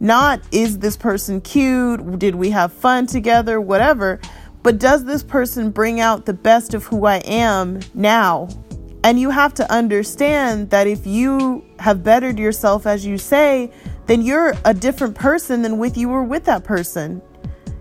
Not 0.00 0.40
is 0.52 0.78
this 0.78 0.96
person 0.96 1.40
cute? 1.40 2.18
Did 2.18 2.34
we 2.34 2.50
have 2.50 2.72
fun 2.72 3.06
together? 3.06 3.60
Whatever. 3.60 4.20
But 4.62 4.78
does 4.78 5.04
this 5.04 5.22
person 5.22 5.70
bring 5.70 6.00
out 6.00 6.26
the 6.26 6.32
best 6.32 6.74
of 6.74 6.84
who 6.84 7.06
I 7.06 7.16
am 7.18 7.80
now? 7.94 8.48
And 9.02 9.20
you 9.20 9.30
have 9.30 9.52
to 9.54 9.70
understand 9.70 10.70
that 10.70 10.86
if 10.86 11.06
you 11.06 11.64
have 11.78 12.02
bettered 12.02 12.38
yourself, 12.38 12.86
as 12.86 13.04
you 13.04 13.18
say, 13.18 13.70
then 14.06 14.22
you're 14.22 14.54
a 14.64 14.74
different 14.74 15.14
person 15.14 15.62
than 15.62 15.78
with 15.78 15.96
you 15.96 16.08
were 16.08 16.24
with 16.24 16.44
that 16.44 16.64
person. 16.64 17.22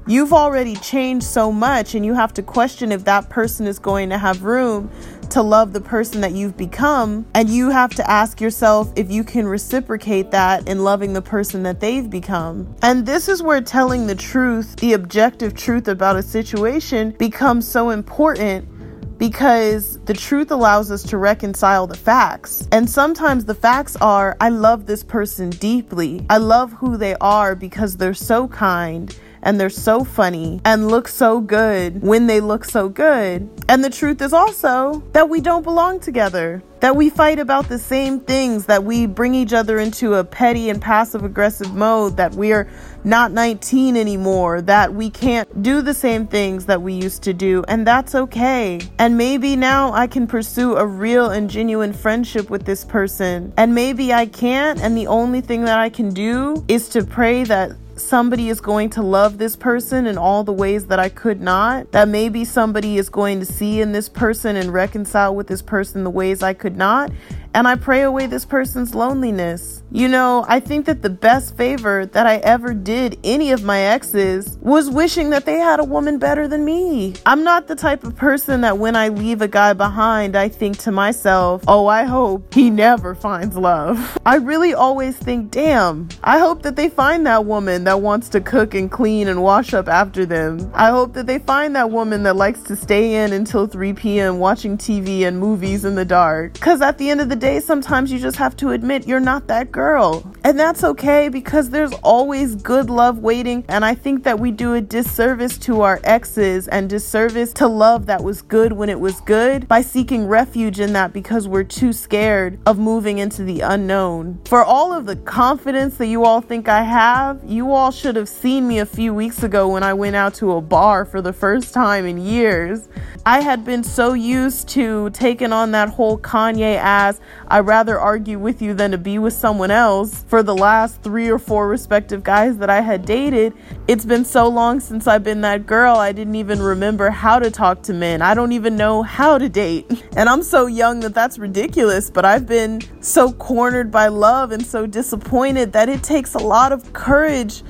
You've 0.06 0.34
already 0.34 0.76
changed 0.76 1.26
so 1.26 1.50
much, 1.50 1.96
and 1.96 2.06
you 2.06 2.14
have 2.14 2.34
to 2.34 2.44
question 2.44 2.92
if 2.92 3.06
that 3.06 3.30
person 3.30 3.66
is 3.66 3.80
going 3.80 4.10
to 4.10 4.18
have 4.18 4.44
room 4.44 4.92
to 5.30 5.42
love 5.42 5.72
the 5.72 5.80
person 5.80 6.20
that 6.22 6.34
you've 6.34 6.58
become. 6.58 7.26
And 7.34 7.50
you 7.50 7.70
have 7.70 7.96
to 7.96 8.10
ask 8.10 8.42
yourself 8.42 8.92
if 8.98 9.10
you 9.10 9.24
can 9.24 9.48
reciprocate 9.48 10.32
that 10.32 10.68
in 10.68 10.84
loving 10.84 11.14
the 11.14 11.22
person 11.22 11.64
that 11.64 11.80
they've 11.80 12.10
become. 12.10 12.76
And 12.82 13.06
this 13.06 13.30
is 13.30 13.42
where 13.42 13.62
telling 13.62 14.08
the 14.08 14.16
truth, 14.16 14.76
the 14.76 14.92
objective 14.92 15.56
truth 15.56 15.88
about 15.88 16.18
a 16.18 16.22
situation, 16.22 17.12
becomes 17.12 17.66
so 17.66 17.90
important 17.90 18.68
because 19.18 20.00
the 20.02 20.14
truth 20.14 20.52
allows 20.52 20.92
us 20.92 21.04
to 21.04 21.18
reconcile 21.18 21.88
the 21.88 21.98
facts. 21.98 22.68
And 22.72 22.90
sometimes 22.90 23.46
the 23.46 23.56
facts 23.56 23.96
are 23.98 24.36
I 24.42 24.50
love 24.50 24.86
this 24.86 25.04
person 25.04 25.50
deeply. 25.50 26.26
I 26.30 26.38
love 26.38 26.74
who 26.74 26.98
they 26.98 27.16
are 27.22 27.56
because 27.56 27.98
they're 27.98 28.14
so 28.14 28.48
kind 28.48 29.16
and 29.44 29.60
they're 29.60 29.70
so 29.70 30.04
funny 30.04 30.60
and 30.66 30.88
look 30.88 31.08
so 31.08 31.40
good 31.40 32.02
when 32.02 32.28
they 32.28 32.42
look 32.42 32.66
so 32.66 32.90
good. 32.90 33.50
And 33.70 33.84
the 33.84 33.90
truth 33.90 34.22
is 34.22 34.34
also 34.34 35.04
that 35.14 35.30
we 35.30 35.42
don't 35.42 35.64
belong 35.64 36.00
together 36.00 36.64
that 36.84 36.98
we 36.98 37.10
fight 37.10 37.40
about 37.40 37.70
the 37.70 37.80
same 37.80 38.20
things, 38.20 38.66
that 38.66 38.84
we 38.84 39.06
bring 39.06 39.34
each 39.34 39.54
other 39.54 39.80
into 39.80 40.16
a 40.16 40.24
petty 40.26 40.70
and 40.70 40.82
passive 40.82 41.24
aggressive 41.24 41.74
mode, 41.74 42.18
that 42.18 42.34
we're 42.34 42.70
not 43.06 43.32
19 43.32 43.96
anymore, 43.96 44.62
that 44.62 44.94
we 44.94 45.10
can't 45.10 45.64
do 45.64 45.82
the 45.82 45.94
same 45.94 46.28
things 46.28 46.66
that 46.66 46.82
we 46.82 46.92
used 46.92 47.24
to 47.24 47.34
do, 47.34 47.64
and 47.70 47.88
that's 47.88 48.14
okay. 48.14 48.82
And 49.00 49.18
maybe 49.18 49.56
now 49.56 49.94
I 49.94 50.08
can 50.08 50.28
pursue 50.28 50.76
a 50.76 50.86
real 50.86 51.30
and 51.30 51.50
genuine 51.50 51.94
friendship 51.94 52.50
with 52.50 52.66
this 52.66 52.84
person, 52.84 53.54
and 53.56 53.74
maybe 53.74 54.12
I 54.12 54.26
can't, 54.26 54.82
and 54.82 54.98
the 54.98 55.08
only 55.08 55.40
thing 55.40 55.64
that 55.64 55.80
I 55.80 55.88
can 55.88 56.14
do 56.14 56.66
is 56.68 56.90
to 56.90 57.06
pray 57.06 57.46
that 57.46 57.72
somebody 58.04 58.50
is 58.50 58.62
going 58.62 58.90
to 58.92 59.02
love 59.02 59.38
this 59.38 59.56
person 59.56 60.06
in 60.06 60.18
all 60.18 60.44
the 60.44 60.54
ways 60.54 60.88
that 60.88 61.00
I 61.00 61.10
could 61.10 61.42
not, 61.42 61.92
that 61.92 62.08
maybe 62.08 62.46
somebody 62.46 62.98
is 62.98 63.10
going 63.10 63.40
to 63.40 63.46
see 63.46 63.82
in 63.82 63.92
this 63.92 64.10
person 64.10 64.56
and 64.56 64.74
reconcile 64.74 65.36
with 65.36 65.48
this 65.48 65.62
person 65.62 66.04
the 66.04 66.10
ways 66.10 66.44
I 66.44 66.54
could 66.54 66.78
not, 66.78 67.12
and 67.54 67.68
I 67.68 67.76
pray 67.76 68.02
away 68.02 68.26
this 68.26 68.46
person's 68.46 68.96
loneliness. 68.96 69.84
You 69.92 70.08
know, 70.08 70.44
I 70.48 70.60
think 70.60 70.88
that 70.88 71.04
the 71.04 71.10
best 71.10 71.56
favor 71.56 72.08
that 72.08 72.26
I 72.26 72.38
ever 72.38 72.74
did 72.74 73.20
any 73.24 73.52
of 73.52 73.64
my 73.64 73.82
exes 73.82 74.58
was 74.60 74.90
wishing 74.90 75.30
that 75.30 75.46
they 75.46 75.60
had 75.60 75.80
a 75.80 75.84
woman 75.84 76.18
better 76.18 76.48
than 76.48 76.66
me. 76.66 77.14
I'm 77.28 77.44
not 77.44 77.68
the 77.68 77.76
type 77.76 78.04
of 78.04 78.16
person 78.16 78.62
that 78.62 78.80
when 78.80 78.96
I 78.96 79.10
leave 79.10 79.44
a 79.44 79.48
guy 79.48 79.74
behind, 79.74 80.36
I 80.36 80.50
think 80.50 80.80
to 80.80 80.92
myself, 80.92 81.64
oh, 81.68 81.86
I 81.86 82.06
hope 82.06 82.54
he 82.56 82.72
never 82.72 83.14
finds 83.14 83.56
love. 83.56 84.18
I 84.26 84.38
really 84.38 84.74
always 84.74 85.16
think, 85.16 85.52
damn, 85.52 86.10
I 86.24 86.40
hope 86.40 86.64
that 86.64 86.76
they 86.76 86.90
find 86.90 87.28
that 87.28 87.46
woman 87.46 87.84
that 87.84 88.02
wants 88.02 88.30
to 88.30 88.42
cook 88.42 88.74
and 88.74 88.92
clean 88.92 89.28
and 89.28 89.44
wash 89.44 89.76
up 89.76 89.88
after 89.88 90.26
them. 90.26 90.72
I 90.74 90.90
hope 90.90 91.14
that 91.14 91.28
they 91.28 91.38
find 91.38 91.76
that 91.76 91.92
woman 91.92 92.24
that 92.24 92.36
likes 92.36 92.64
to 92.64 92.76
stay 92.76 93.24
in 93.24 93.32
until 93.32 93.68
3 93.68 93.94
p.m. 93.94 94.40
watching 94.40 94.76
TV 94.76 95.28
and 95.28 95.38
movies 95.40 95.86
in 95.86 95.94
the 95.94 96.06
dark. 96.06 96.54
Because 96.54 96.82
at 96.82 96.98
the 96.98 97.12
end 97.12 97.22
of 97.22 97.30
the 97.30 97.43
day, 97.44 97.60
sometimes 97.60 98.10
you 98.10 98.20
just 98.20 98.38
have 98.38 98.56
to 98.56 98.72
admit 98.72 99.06
you're 99.06 99.20
not 99.20 99.48
that 99.48 99.70
girl. 99.70 100.34
And 100.46 100.58
that's 100.58 100.82
okay 100.82 101.28
because 101.28 101.70
there's 101.72 101.92
always 101.96 102.56
good 102.56 102.90
love 102.90 103.20
waiting. 103.20 103.66
And 103.68 103.84
I 103.84 103.96
think 103.96 104.24
that 104.24 104.40
we 104.40 104.50
do 104.50 104.76
a 104.76 104.82
disservice 104.82 105.58
to 105.60 105.82
our 105.82 106.00
exes 106.06 106.70
and 106.70 106.90
disservice 106.90 107.52
to 107.54 107.68
love 107.68 108.06
that 108.06 108.24
was 108.24 108.42
good 108.42 108.72
when 108.72 108.88
it 108.88 108.98
was 108.98 109.20
good 109.22 109.68
by 109.68 109.82
seeking 109.82 110.26
refuge 110.26 110.80
in 110.80 110.94
that 110.94 111.12
because 111.12 111.46
we're 111.46 111.66
too 111.66 111.92
scared 111.92 112.60
of 112.66 112.80
moving 112.80 113.18
into 113.18 113.44
the 113.44 113.60
unknown. 113.60 114.40
For 114.46 114.64
all 114.64 114.94
of 114.94 115.06
the 115.06 115.18
confidence 115.18 115.98
that 115.98 116.08
you 116.08 116.24
all 116.24 116.40
think 116.40 116.70
I 116.70 116.84
have, 116.84 117.42
you 117.46 117.74
all 117.74 117.92
should 117.92 118.16
have 118.16 118.30
seen 118.30 118.70
me 118.70 118.80
a 118.80 118.86
few 118.86 119.14
weeks 119.14 119.44
ago 119.44 119.68
when 119.68 119.84
I 119.84 119.94
went 119.94 120.16
out 120.16 120.34
to 120.36 120.54
a 120.54 120.62
bar 120.62 121.04
for 121.04 121.22
the 121.22 121.34
first 121.34 121.74
time 121.74 122.06
in 122.06 122.18
years. 122.18 122.88
I 123.26 123.40
had 123.40 123.64
been 123.64 123.86
so 123.86 124.12
used 124.12 124.68
to 124.70 125.10
taking 125.12 125.54
on 125.54 125.72
that 125.72 125.88
whole 125.88 126.18
Kanye 126.18 126.76
ass, 126.76 127.22
I'd 127.48 127.60
rather 127.60 128.00
argue 128.00 128.40
with 128.40 128.62
you 128.62 128.74
than 128.74 128.92
to 128.92 128.98
be 128.98 129.20
with 129.20 129.34
someone 129.34 129.72
else 129.72 130.24
for 130.28 130.44
the 130.44 130.56
last 130.56 131.02
three 131.02 131.30
or 131.30 131.40
four 131.40 131.68
respective 131.68 132.24
guys 132.24 132.58
that 132.58 132.70
I 132.70 132.82
had 132.82 133.06
dated. 133.06 133.54
It's 133.88 134.06
been 134.06 134.26
so 134.26 134.48
long 134.48 134.80
since 134.80 135.08
I've 135.08 135.24
been 135.24 135.42
that 135.42 135.66
girl, 135.66 135.98
I 135.98 136.12
didn't 136.12 136.36
even 136.36 136.62
remember 136.62 137.10
how 137.10 137.40
to 137.40 137.52
talk 137.52 137.84
to 137.84 137.94
men. 137.94 138.22
I 138.22 138.34
don't 138.34 138.52
even 138.52 138.76
know 138.76 139.04
how 139.04 139.38
to 139.38 139.50
date. 139.50 139.86
And 140.16 140.30
I'm 140.30 140.44
so 140.44 140.68
young 140.68 141.00
that 141.00 141.16
that's 141.16 141.40
ridiculous, 141.40 142.12
but 142.12 142.24
I've 142.24 142.46
been 142.46 142.82
so 143.02 143.34
cornered 143.34 143.90
by 143.90 144.10
love 144.10 144.52
and 144.52 144.64
so 144.64 144.86
disappointed 144.86 145.74
that 145.74 145.90
it 145.90 146.04
takes 146.04 146.36
a 146.36 146.40
lot 146.40 146.72
of 146.72 146.94
courage 146.94 147.64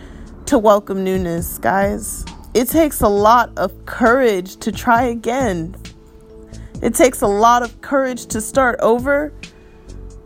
to 0.48 0.60
welcome 0.60 1.06
newness, 1.06 1.58
guys. 1.58 2.26
It 2.54 2.68
takes 2.68 3.02
a 3.02 3.08
lot 3.08 3.52
of 3.58 3.86
courage 3.86 4.58
to 4.58 4.72
try 4.72 5.04
again. 5.04 5.76
It 6.84 6.94
takes 6.94 7.22
a 7.22 7.28
lot 7.28 7.64
of 7.64 7.82
courage 7.82 8.26
to 8.28 8.42
start 8.42 8.78
over, 8.82 9.32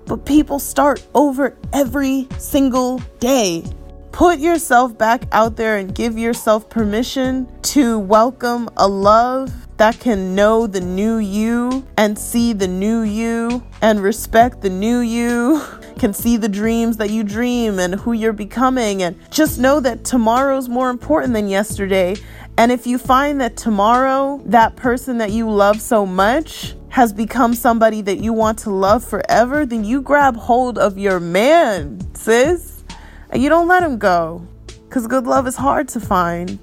but 0.07 0.25
people 0.25 0.57
start 0.57 1.05
over 1.13 1.55
every 1.73 2.27
single 2.37 2.99
day. 3.19 3.63
Put 4.11 4.39
yourself 4.39 4.97
back 4.97 5.25
out 5.31 5.57
there 5.57 5.77
and 5.77 5.93
give 5.93 6.17
yourself 6.17 6.69
permission 6.69 7.47
to 7.61 7.99
welcome 7.99 8.67
a 8.77 8.87
love 8.87 9.53
that 9.77 9.99
can 9.99 10.33
know 10.33 10.65
the 10.65 10.81
new 10.81 11.17
you 11.17 11.85
and 11.97 12.17
see 12.17 12.51
the 12.51 12.67
new 12.67 13.01
you 13.01 13.63
and 13.81 14.01
respect 14.01 14.61
the 14.61 14.71
new 14.71 14.99
you, 15.01 15.61
can 15.99 16.13
see 16.13 16.35
the 16.35 16.49
dreams 16.49 16.97
that 16.97 17.11
you 17.11 17.23
dream 17.23 17.77
and 17.77 17.93
who 17.93 18.11
you're 18.13 18.33
becoming, 18.33 19.03
and 19.03 19.15
just 19.29 19.59
know 19.59 19.79
that 19.79 20.03
tomorrow's 20.03 20.67
more 20.67 20.89
important 20.89 21.33
than 21.33 21.47
yesterday. 21.47 22.15
And 22.57 22.71
if 22.71 22.87
you 22.87 22.97
find 22.97 23.39
that 23.39 23.55
tomorrow, 23.55 24.41
that 24.45 24.75
person 24.75 25.19
that 25.19 25.29
you 25.29 25.47
love 25.47 25.79
so 25.79 26.07
much 26.07 26.73
has 26.97 27.13
become 27.13 27.53
somebody 27.53 28.01
that 28.01 28.17
you 28.17 28.33
want 28.33 28.57
to 28.57 28.71
love 28.71 29.03
forever, 29.03 29.67
then 29.67 29.83
you 29.83 30.01
grab 30.01 30.35
hold 30.35 30.79
of 30.79 30.97
your 30.97 31.19
man, 31.19 31.99
sis. 32.15 32.83
And 33.29 33.39
you 33.39 33.49
don't 33.49 33.67
let 33.67 33.83
him 33.83 33.99
go. 33.99 34.47
Because 34.65 35.05
good 35.05 35.27
love 35.27 35.45
is 35.45 35.55
hard 35.55 35.87
to 35.89 35.99
find. 35.99 36.59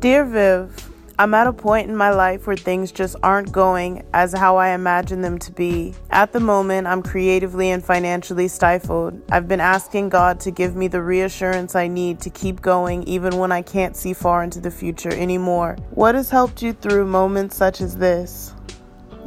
Dear 0.00 0.26
Viv, 0.26 0.92
I'm 1.18 1.32
at 1.32 1.46
a 1.46 1.54
point 1.54 1.88
in 1.88 1.96
my 1.96 2.10
life 2.10 2.46
where 2.46 2.56
things 2.56 2.92
just 2.92 3.16
aren't 3.22 3.50
going 3.50 4.04
as 4.12 4.34
how 4.34 4.58
I 4.58 4.74
imagine 4.74 5.22
them 5.22 5.38
to 5.38 5.50
be. 5.50 5.94
At 6.10 6.34
the 6.34 6.40
moment, 6.40 6.86
I'm 6.86 7.02
creatively 7.02 7.70
and 7.70 7.82
financially 7.82 8.48
stifled. 8.48 9.18
I've 9.32 9.48
been 9.48 9.60
asking 9.60 10.10
God 10.10 10.40
to 10.40 10.50
give 10.50 10.76
me 10.76 10.88
the 10.88 11.00
reassurance 11.00 11.74
I 11.74 11.88
need 11.88 12.20
to 12.20 12.28
keep 12.28 12.60
going 12.60 13.02
even 13.04 13.38
when 13.38 13.50
I 13.50 13.62
can't 13.62 13.96
see 13.96 14.12
far 14.12 14.44
into 14.44 14.60
the 14.60 14.70
future 14.70 15.14
anymore. 15.14 15.78
What 15.92 16.16
has 16.16 16.28
helped 16.28 16.60
you 16.60 16.74
through 16.74 17.06
moments 17.06 17.56
such 17.56 17.80
as 17.80 17.96
this? 17.96 18.52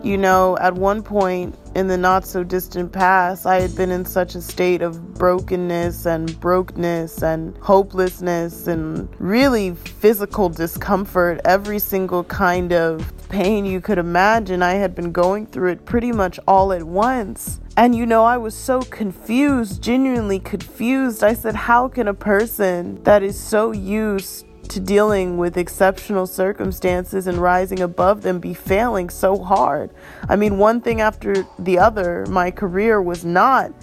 You 0.03 0.17
know, 0.17 0.57
at 0.57 0.73
one 0.73 1.03
point 1.03 1.55
in 1.75 1.87
the 1.87 1.97
not 1.97 2.25
so 2.25 2.43
distant 2.43 2.91
past, 2.91 3.45
I 3.45 3.61
had 3.61 3.75
been 3.75 3.91
in 3.91 4.03
such 4.03 4.33
a 4.33 4.41
state 4.41 4.81
of 4.81 5.13
brokenness 5.13 6.07
and 6.07 6.39
brokenness 6.39 7.21
and 7.21 7.55
hopelessness 7.57 8.65
and 8.65 9.07
really 9.19 9.75
physical 9.75 10.49
discomfort. 10.49 11.39
Every 11.45 11.77
single 11.77 12.23
kind 12.23 12.73
of 12.73 13.13
pain 13.29 13.63
you 13.63 13.79
could 13.79 13.99
imagine, 13.99 14.63
I 14.63 14.73
had 14.73 14.95
been 14.95 15.11
going 15.11 15.45
through 15.45 15.69
it 15.69 15.85
pretty 15.85 16.11
much 16.11 16.39
all 16.47 16.73
at 16.73 16.83
once. 16.83 17.59
And 17.77 17.95
you 17.95 18.07
know, 18.07 18.25
I 18.25 18.37
was 18.37 18.55
so 18.55 18.81
confused, 18.81 19.83
genuinely 19.83 20.39
confused. 20.39 21.23
I 21.23 21.33
said, 21.33 21.55
How 21.55 21.87
can 21.87 22.07
a 22.07 22.13
person 22.15 23.01
that 23.03 23.21
is 23.21 23.39
so 23.39 23.71
used 23.71 24.45
to 24.71 24.79
dealing 24.79 25.37
with 25.37 25.57
exceptional 25.57 26.25
circumstances 26.25 27.27
and 27.27 27.37
rising 27.37 27.81
above 27.81 28.21
them 28.21 28.39
be 28.39 28.53
failing 28.53 29.09
so 29.09 29.37
hard. 29.37 29.91
I 30.29 30.35
mean, 30.35 30.57
one 30.57 30.81
thing 30.81 31.01
after 31.01 31.45
the 31.59 31.77
other, 31.77 32.25
my 32.27 32.51
career 32.51 33.01
was 33.01 33.25
not 33.25 33.73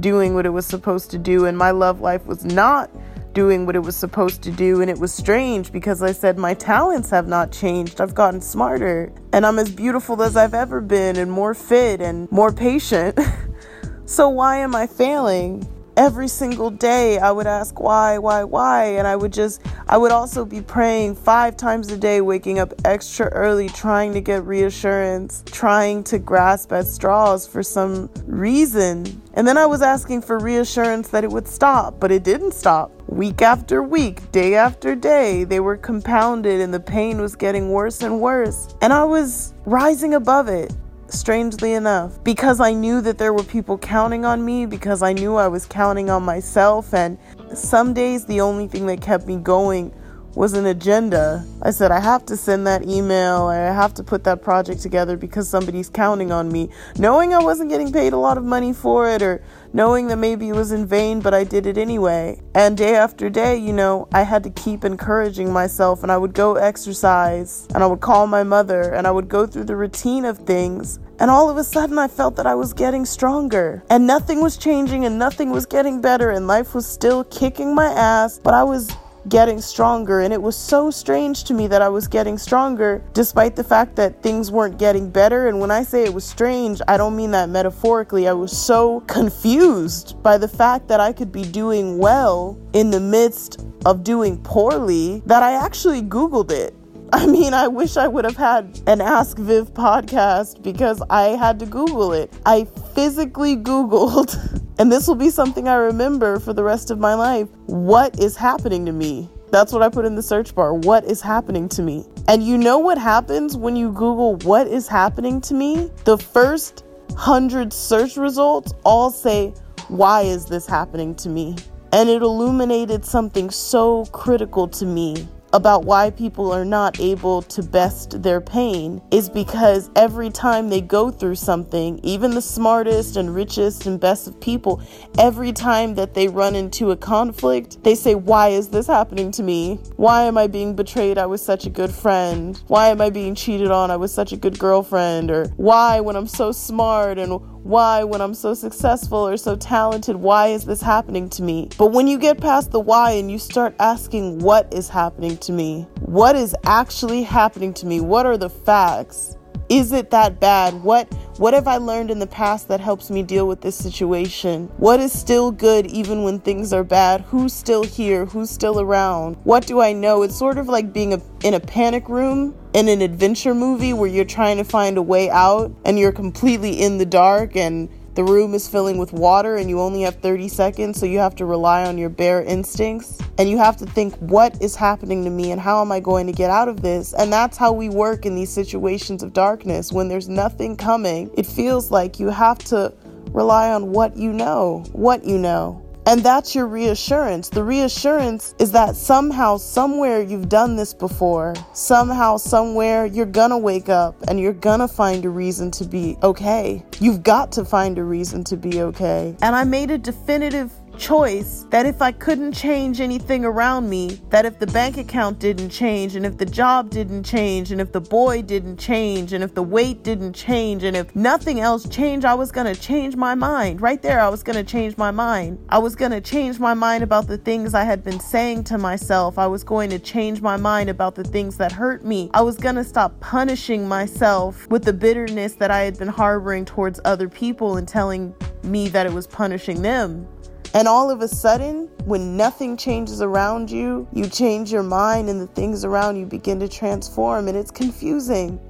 doing 0.00 0.34
what 0.34 0.46
it 0.46 0.50
was 0.50 0.66
supposed 0.66 1.10
to 1.10 1.18
do, 1.18 1.44
and 1.44 1.56
my 1.56 1.70
love 1.70 2.00
life 2.00 2.26
was 2.26 2.44
not 2.44 2.90
doing 3.34 3.66
what 3.66 3.76
it 3.76 3.80
was 3.80 3.94
supposed 3.94 4.42
to 4.42 4.50
do. 4.50 4.80
And 4.80 4.90
it 4.90 4.98
was 4.98 5.12
strange 5.12 5.70
because 5.70 6.02
I 6.02 6.12
said, 6.12 6.38
My 6.38 6.54
talents 6.54 7.10
have 7.10 7.28
not 7.28 7.52
changed. 7.52 8.00
I've 8.00 8.14
gotten 8.14 8.40
smarter, 8.40 9.12
and 9.32 9.44
I'm 9.44 9.58
as 9.58 9.70
beautiful 9.70 10.22
as 10.22 10.36
I've 10.36 10.54
ever 10.54 10.80
been, 10.80 11.16
and 11.16 11.30
more 11.30 11.54
fit 11.54 12.00
and 12.00 12.30
more 12.32 12.52
patient. 12.52 13.18
so, 14.06 14.28
why 14.28 14.58
am 14.58 14.74
I 14.74 14.86
failing? 14.86 15.66
Every 15.98 16.28
single 16.28 16.70
day 16.70 17.18
I 17.18 17.32
would 17.32 17.48
ask 17.48 17.80
why, 17.80 18.18
why, 18.18 18.44
why. 18.44 18.84
And 18.84 19.06
I 19.06 19.16
would 19.16 19.32
just, 19.32 19.60
I 19.88 19.98
would 19.98 20.12
also 20.12 20.44
be 20.44 20.62
praying 20.62 21.16
five 21.16 21.56
times 21.56 21.90
a 21.90 21.98
day, 21.98 22.20
waking 22.20 22.60
up 22.60 22.72
extra 22.84 23.26
early, 23.26 23.68
trying 23.68 24.14
to 24.14 24.20
get 24.20 24.44
reassurance, 24.44 25.42
trying 25.46 26.04
to 26.04 26.20
grasp 26.20 26.72
at 26.72 26.86
straws 26.86 27.48
for 27.48 27.64
some 27.64 28.08
reason. 28.26 29.20
And 29.34 29.46
then 29.46 29.58
I 29.58 29.66
was 29.66 29.82
asking 29.82 30.22
for 30.22 30.38
reassurance 30.38 31.08
that 31.08 31.24
it 31.24 31.30
would 31.30 31.48
stop, 31.48 31.98
but 31.98 32.12
it 32.12 32.22
didn't 32.22 32.54
stop. 32.54 32.92
Week 33.08 33.42
after 33.42 33.82
week, 33.82 34.30
day 34.30 34.54
after 34.54 34.94
day, 34.94 35.42
they 35.42 35.58
were 35.58 35.76
compounded 35.76 36.60
and 36.60 36.72
the 36.72 36.80
pain 36.80 37.20
was 37.20 37.34
getting 37.34 37.70
worse 37.70 38.02
and 38.02 38.20
worse. 38.20 38.74
And 38.82 38.92
I 38.92 39.02
was 39.02 39.52
rising 39.64 40.14
above 40.14 40.46
it 40.46 40.72
strangely 41.08 41.72
enough, 41.72 42.22
because 42.22 42.60
I 42.60 42.72
knew 42.72 43.00
that 43.00 43.18
there 43.18 43.32
were 43.32 43.42
people 43.42 43.78
counting 43.78 44.24
on 44.24 44.44
me, 44.44 44.66
because 44.66 45.02
I 45.02 45.12
knew 45.12 45.36
I 45.36 45.48
was 45.48 45.66
counting 45.66 46.10
on 46.10 46.22
myself. 46.22 46.92
And 46.92 47.18
some 47.54 47.94
days, 47.94 48.26
the 48.26 48.40
only 48.40 48.68
thing 48.68 48.86
that 48.86 49.00
kept 49.00 49.26
me 49.26 49.36
going 49.36 49.92
was 50.34 50.52
an 50.52 50.66
agenda. 50.66 51.44
I 51.62 51.70
said, 51.70 51.90
I 51.90 52.00
have 52.00 52.24
to 52.26 52.36
send 52.36 52.66
that 52.66 52.86
email, 52.86 53.46
I 53.46 53.56
have 53.56 53.94
to 53.94 54.04
put 54.04 54.24
that 54.24 54.42
project 54.42 54.80
together 54.80 55.16
because 55.16 55.48
somebody's 55.48 55.88
counting 55.88 56.30
on 56.30 56.50
me. 56.50 56.70
Knowing 56.96 57.34
I 57.34 57.38
wasn't 57.38 57.70
getting 57.70 57.92
paid 57.92 58.12
a 58.12 58.18
lot 58.18 58.38
of 58.38 58.44
money 58.44 58.72
for 58.72 59.08
it, 59.08 59.22
or 59.22 59.42
knowing 59.72 60.06
that 60.08 60.16
maybe 60.16 60.48
it 60.48 60.54
was 60.54 60.72
in 60.72 60.86
vain, 60.86 61.20
but 61.20 61.34
I 61.34 61.44
did 61.44 61.66
it 61.66 61.76
anyway. 61.76 62.40
And 62.54 62.76
day 62.76 62.94
after 62.94 63.28
day, 63.28 63.56
you 63.56 63.72
know, 63.72 64.08
I 64.12 64.22
had 64.22 64.42
to 64.44 64.50
keep 64.50 64.84
encouraging 64.84 65.52
myself, 65.52 66.02
and 66.02 66.12
I 66.12 66.18
would 66.18 66.34
go 66.34 66.54
exercise, 66.54 67.66
and 67.74 67.82
I 67.82 67.86
would 67.86 68.00
call 68.00 68.26
my 68.26 68.42
mother, 68.42 68.94
and 68.94 69.06
I 69.06 69.10
would 69.10 69.28
go 69.28 69.46
through 69.46 69.64
the 69.64 69.76
routine 69.76 70.24
of 70.24 70.38
things. 70.38 71.00
And 71.20 71.30
all 71.30 71.50
of 71.50 71.56
a 71.56 71.64
sudden, 71.64 71.98
I 71.98 72.06
felt 72.06 72.36
that 72.36 72.46
I 72.46 72.54
was 72.54 72.72
getting 72.72 73.04
stronger, 73.04 73.82
and 73.90 74.06
nothing 74.06 74.40
was 74.40 74.56
changing, 74.56 75.04
and 75.04 75.18
nothing 75.18 75.50
was 75.50 75.66
getting 75.66 76.00
better, 76.00 76.30
and 76.30 76.46
life 76.46 76.74
was 76.74 76.86
still 76.86 77.24
kicking 77.24 77.74
my 77.74 77.86
ass, 77.86 78.38
but 78.38 78.54
I 78.54 78.62
was 78.62 78.90
getting 79.28 79.60
stronger. 79.60 80.20
And 80.20 80.32
it 80.32 80.40
was 80.40 80.56
so 80.56 80.90
strange 80.90 81.44
to 81.44 81.54
me 81.54 81.66
that 81.68 81.82
I 81.82 81.88
was 81.88 82.08
getting 82.08 82.38
stronger 82.38 83.02
despite 83.12 83.56
the 83.56 83.64
fact 83.64 83.96
that 83.96 84.22
things 84.22 84.50
weren't 84.50 84.78
getting 84.78 85.10
better. 85.10 85.48
And 85.48 85.60
when 85.60 85.70
I 85.70 85.82
say 85.82 86.04
it 86.04 86.14
was 86.14 86.24
strange, 86.24 86.80
I 86.88 86.96
don't 86.96 87.16
mean 87.16 87.30
that 87.32 87.48
metaphorically. 87.48 88.28
I 88.28 88.32
was 88.32 88.56
so 88.56 89.00
confused 89.00 90.22
by 90.22 90.38
the 90.38 90.48
fact 90.48 90.88
that 90.88 91.00
I 91.00 91.12
could 91.12 91.32
be 91.32 91.44
doing 91.44 91.98
well 91.98 92.58
in 92.72 92.90
the 92.90 93.00
midst 93.00 93.64
of 93.84 94.04
doing 94.04 94.42
poorly 94.42 95.22
that 95.26 95.42
I 95.42 95.52
actually 95.52 96.02
Googled 96.02 96.50
it. 96.50 96.74
I 97.10 97.26
mean, 97.26 97.54
I 97.54 97.68
wish 97.68 97.96
I 97.96 98.06
would 98.06 98.24
have 98.24 98.36
had 98.36 98.80
an 98.86 99.00
Ask 99.00 99.38
Viv 99.38 99.72
podcast 99.72 100.62
because 100.62 101.02
I 101.08 101.28
had 101.28 101.58
to 101.60 101.66
Google 101.66 102.12
it. 102.12 102.30
I 102.44 102.64
physically 102.94 103.56
Googled, 103.56 104.36
and 104.78 104.92
this 104.92 105.08
will 105.08 105.14
be 105.14 105.30
something 105.30 105.68
I 105.68 105.76
remember 105.76 106.38
for 106.38 106.52
the 106.52 106.62
rest 106.62 106.90
of 106.90 106.98
my 106.98 107.14
life. 107.14 107.48
What 107.64 108.18
is 108.20 108.36
happening 108.36 108.84
to 108.84 108.92
me? 108.92 109.30
That's 109.50 109.72
what 109.72 109.82
I 109.82 109.88
put 109.88 110.04
in 110.04 110.16
the 110.16 110.22
search 110.22 110.54
bar. 110.54 110.74
What 110.74 111.04
is 111.04 111.22
happening 111.22 111.68
to 111.70 111.82
me? 111.82 112.04
And 112.26 112.42
you 112.42 112.58
know 112.58 112.78
what 112.78 112.98
happens 112.98 113.56
when 113.56 113.74
you 113.74 113.90
Google 113.90 114.36
what 114.38 114.66
is 114.66 114.86
happening 114.86 115.40
to 115.42 115.54
me? 115.54 115.90
The 116.04 116.18
first 116.18 116.84
hundred 117.16 117.72
search 117.72 118.18
results 118.18 118.74
all 118.84 119.10
say, 119.10 119.54
Why 119.88 120.22
is 120.22 120.44
this 120.44 120.66
happening 120.66 121.14
to 121.16 121.30
me? 121.30 121.56
And 121.92 122.10
it 122.10 122.20
illuminated 122.20 123.06
something 123.06 123.48
so 123.48 124.04
critical 124.06 124.68
to 124.68 124.84
me 124.84 125.26
about 125.52 125.84
why 125.84 126.10
people 126.10 126.52
are 126.52 126.64
not 126.64 127.00
able 127.00 127.42
to 127.42 127.62
best 127.62 128.22
their 128.22 128.40
pain 128.40 129.00
is 129.10 129.28
because 129.28 129.90
every 129.96 130.30
time 130.30 130.68
they 130.68 130.80
go 130.80 131.10
through 131.10 131.34
something, 131.34 131.98
even 132.02 132.32
the 132.32 132.42
smartest 132.42 133.16
and 133.16 133.34
richest 133.34 133.86
and 133.86 133.98
best 133.98 134.26
of 134.26 134.38
people, 134.40 134.82
every 135.18 135.52
time 135.52 135.94
that 135.94 136.14
they 136.14 136.28
run 136.28 136.54
into 136.54 136.90
a 136.90 136.96
conflict, 136.96 137.82
they 137.82 137.94
say, 137.94 138.14
Why 138.14 138.48
is 138.48 138.68
this 138.68 138.86
happening 138.86 139.30
to 139.32 139.42
me? 139.42 139.76
Why 139.96 140.24
am 140.24 140.36
I 140.36 140.46
being 140.46 140.74
betrayed? 140.74 141.18
I 141.18 141.26
was 141.26 141.42
such 141.42 141.66
a 141.66 141.70
good 141.70 141.90
friend. 141.90 142.60
Why 142.66 142.88
am 142.88 143.00
I 143.00 143.10
being 143.10 143.34
cheated 143.34 143.70
on? 143.70 143.90
I 143.90 143.96
was 143.96 144.12
such 144.12 144.32
a 144.32 144.36
good 144.36 144.58
girlfriend. 144.58 145.30
Or 145.30 145.46
why, 145.56 146.00
when 146.00 146.16
I'm 146.16 146.26
so 146.26 146.52
smart 146.52 147.18
and 147.18 147.57
why, 147.68 148.02
when 148.02 148.22
I'm 148.22 148.32
so 148.32 148.54
successful 148.54 149.18
or 149.18 149.36
so 149.36 149.54
talented, 149.54 150.16
why 150.16 150.46
is 150.48 150.64
this 150.64 150.80
happening 150.80 151.28
to 151.28 151.42
me? 151.42 151.68
But 151.76 151.92
when 151.92 152.06
you 152.06 152.16
get 152.16 152.40
past 152.40 152.70
the 152.70 152.80
why 152.80 153.10
and 153.12 153.30
you 153.30 153.38
start 153.38 153.74
asking 153.78 154.38
what 154.38 154.72
is 154.72 154.88
happening 154.88 155.36
to 155.36 155.52
me, 155.52 155.86
what 156.00 156.34
is 156.34 156.56
actually 156.64 157.24
happening 157.24 157.74
to 157.74 157.84
me, 157.84 158.00
what 158.00 158.24
are 158.24 158.38
the 158.38 158.48
facts? 158.48 159.36
Is 159.68 159.92
it 159.92 160.10
that 160.12 160.40
bad? 160.40 160.82
What 160.82 161.12
what 161.36 161.52
have 161.52 161.68
I 161.68 161.76
learned 161.76 162.10
in 162.10 162.18
the 162.18 162.26
past 162.26 162.68
that 162.68 162.80
helps 162.80 163.10
me 163.10 163.22
deal 163.22 163.46
with 163.46 163.60
this 163.60 163.76
situation? 163.76 164.68
What 164.78 164.98
is 164.98 165.12
still 165.12 165.50
good 165.50 165.86
even 165.86 166.24
when 166.24 166.40
things 166.40 166.72
are 166.72 166.82
bad? 166.82 167.20
Who's 167.20 167.52
still 167.52 167.82
here? 167.82 168.24
Who's 168.24 168.48
still 168.48 168.80
around? 168.80 169.36
What 169.44 169.66
do 169.66 169.82
I 169.82 169.92
know? 169.92 170.22
It's 170.22 170.38
sort 170.38 170.56
of 170.56 170.68
like 170.68 170.94
being 170.94 171.12
a, 171.12 171.20
in 171.44 171.52
a 171.52 171.60
panic 171.60 172.08
room 172.08 172.54
in 172.74 172.88
an 172.88 173.00
adventure 173.00 173.54
movie 173.54 173.92
where 173.92 174.08
you're 174.08 174.24
trying 174.24 174.58
to 174.58 174.64
find 174.64 174.98
a 174.98 175.02
way 175.02 175.30
out 175.30 175.72
and 175.84 175.98
you're 175.98 176.12
completely 176.12 176.82
in 176.82 176.98
the 176.98 177.06
dark 177.06 177.56
and 177.56 177.88
the 178.14 178.24
room 178.24 178.52
is 178.52 178.66
filling 178.66 178.98
with 178.98 179.12
water 179.12 179.56
and 179.56 179.70
you 179.70 179.80
only 179.80 180.02
have 180.02 180.16
30 180.16 180.48
seconds, 180.48 180.98
so 180.98 181.06
you 181.06 181.20
have 181.20 181.36
to 181.36 181.46
rely 181.46 181.84
on 181.84 181.96
your 181.96 182.08
bare 182.08 182.42
instincts. 182.42 183.16
And 183.38 183.48
you 183.48 183.58
have 183.58 183.76
to 183.76 183.86
think, 183.86 184.16
what 184.16 184.60
is 184.60 184.74
happening 184.74 185.22
to 185.22 185.30
me 185.30 185.52
and 185.52 185.60
how 185.60 185.80
am 185.80 185.92
I 185.92 186.00
going 186.00 186.26
to 186.26 186.32
get 186.32 186.50
out 186.50 186.68
of 186.68 186.82
this? 186.82 187.14
And 187.14 187.32
that's 187.32 187.56
how 187.56 187.70
we 187.70 187.88
work 187.88 188.26
in 188.26 188.34
these 188.34 188.50
situations 188.50 189.22
of 189.22 189.32
darkness. 189.32 189.92
When 189.92 190.08
there's 190.08 190.28
nothing 190.28 190.76
coming, 190.76 191.30
it 191.36 191.46
feels 191.46 191.92
like 191.92 192.18
you 192.18 192.30
have 192.30 192.58
to 192.64 192.92
rely 193.30 193.70
on 193.70 193.92
what 193.92 194.16
you 194.16 194.32
know, 194.32 194.84
what 194.90 195.24
you 195.24 195.38
know. 195.38 195.87
And 196.08 196.22
that's 196.22 196.54
your 196.54 196.66
reassurance. 196.66 197.50
The 197.50 197.62
reassurance 197.62 198.54
is 198.58 198.72
that 198.72 198.96
somehow, 198.96 199.58
somewhere 199.58 200.22
you've 200.22 200.48
done 200.48 200.74
this 200.74 200.94
before. 200.94 201.52
Somehow, 201.74 202.38
somewhere 202.38 203.04
you're 203.04 203.26
gonna 203.26 203.58
wake 203.58 203.90
up 203.90 204.14
and 204.26 204.40
you're 204.40 204.54
gonna 204.54 204.88
find 204.88 205.26
a 205.26 205.28
reason 205.28 205.70
to 205.72 205.84
be 205.84 206.16
okay. 206.22 206.82
You've 206.98 207.22
got 207.22 207.52
to 207.52 207.64
find 207.66 207.98
a 207.98 208.04
reason 208.04 208.42
to 208.44 208.56
be 208.56 208.80
okay. 208.80 209.36
And 209.42 209.54
I 209.54 209.64
made 209.64 209.90
a 209.90 209.98
definitive 209.98 210.72
choice 210.98 211.66
that 211.70 211.86
if 211.86 212.02
I 212.02 212.12
couldn't 212.12 212.52
change 212.52 213.00
anything 213.00 213.44
around 213.44 213.88
me, 213.88 214.20
that 214.30 214.44
if 214.44 214.58
the 214.58 214.66
bank 214.66 214.98
account 214.98 215.38
didn't 215.38 215.70
change, 215.70 216.16
and 216.16 216.26
if 216.26 216.36
the 216.36 216.46
job 216.46 216.90
didn't 216.90 217.22
change, 217.22 217.72
and 217.72 217.80
if 217.80 217.92
the 217.92 218.00
boy 218.00 218.42
didn't 218.42 218.76
change, 218.76 219.32
and 219.32 219.42
if 219.42 219.54
the 219.54 219.62
weight 219.62 220.02
didn't 220.02 220.34
change, 220.34 220.82
and 220.84 220.96
if 220.96 221.14
nothing 221.14 221.60
else 221.60 221.88
changed, 221.88 222.26
I 222.26 222.34
was 222.34 222.52
gonna 222.52 222.74
change 222.74 223.16
my 223.16 223.34
mind. 223.34 223.80
Right 223.80 224.02
there, 224.02 224.20
I 224.20 224.28
was 224.28 224.42
gonna 224.42 224.64
change 224.64 224.96
my 224.96 225.10
mind. 225.10 225.58
I 225.68 225.78
was 225.78 225.94
gonna 225.94 226.20
change 226.20 226.58
my 226.58 226.74
mind 226.74 227.02
about 227.02 227.26
the 227.26 227.38
things 227.38 227.74
I 227.74 227.84
had 227.84 228.02
been 228.02 228.20
saying 228.20 228.64
to 228.64 228.78
myself. 228.78 229.38
I 229.38 229.46
was 229.46 229.64
going 229.64 229.90
to 229.90 229.98
change 229.98 230.42
my 230.42 230.56
mind 230.56 230.90
about 230.90 231.14
the 231.14 231.24
things 231.24 231.56
that 231.58 231.72
hurt 231.72 232.04
me. 232.04 232.30
I 232.34 232.42
was 232.42 232.56
gonna 232.56 232.84
stop 232.84 233.18
punishing 233.20 233.86
myself 233.86 234.68
with 234.68 234.84
the 234.84 234.92
bitterness 234.92 235.54
that 235.54 235.70
I 235.70 235.80
had 235.80 235.98
been 235.98 236.08
harboring 236.08 236.64
towards 236.64 237.00
other 237.04 237.28
people 237.28 237.76
and 237.76 237.86
telling 237.86 238.34
me 238.62 238.88
that 238.88 239.06
it 239.06 239.12
was 239.12 239.26
punishing 239.26 239.82
them. 239.82 240.26
And 240.74 240.86
all 240.86 241.10
of 241.10 241.22
a 241.22 241.28
sudden, 241.28 241.88
when 242.04 242.36
nothing 242.36 242.76
changes 242.76 243.22
around 243.22 243.70
you, 243.70 244.06
you 244.12 244.28
change 244.28 244.70
your 244.70 244.82
mind 244.82 245.28
and 245.28 245.40
the 245.40 245.46
things 245.46 245.84
around 245.84 246.16
you 246.16 246.26
begin 246.26 246.60
to 246.60 246.68
transform, 246.68 247.48
and 247.48 247.56
it's 247.56 247.70
confusing. 247.70 248.60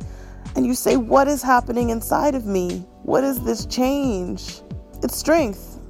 And 0.54 0.64
you 0.64 0.74
say, 0.74 0.96
What 0.96 1.28
is 1.28 1.42
happening 1.42 1.90
inside 1.90 2.34
of 2.34 2.46
me? 2.46 2.86
What 3.02 3.24
is 3.24 3.40
this 3.40 3.66
change? 3.66 4.62
It's 5.02 5.16
strength. 5.16 5.80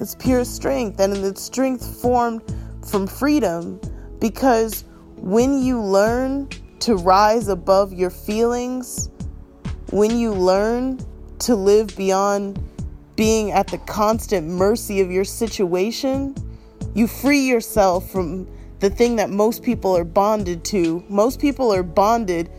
It's 0.00 0.14
pure 0.14 0.44
strength, 0.44 1.00
and 1.00 1.16
it's 1.16 1.42
strength 1.42 2.00
formed 2.00 2.42
from 2.86 3.06
freedom 3.06 3.80
because 4.20 4.84
when 5.16 5.62
you 5.62 5.80
learn 5.80 6.48
to 6.80 6.96
rise 6.96 7.48
above 7.48 7.92
your 7.92 8.10
feelings, 8.10 9.10
when 9.90 10.18
you 10.18 10.32
learn 10.32 10.98
to 11.40 11.54
live 11.54 11.96
beyond 11.96 12.62
being 13.16 13.50
at 13.50 13.66
the 13.68 13.78
constant 13.78 14.46
mercy 14.46 15.00
of 15.00 15.10
your 15.10 15.24
situation, 15.24 16.34
you 16.94 17.06
free 17.06 17.40
yourself 17.40 18.10
from 18.10 18.46
the 18.80 18.90
thing 18.90 19.16
that 19.16 19.30
most 19.30 19.62
people 19.62 19.96
are 19.96 20.04
bonded 20.04 20.64
to. 20.66 21.02
Most 21.08 21.40
people 21.40 21.72
are 21.72 21.82
bonded 21.82 22.50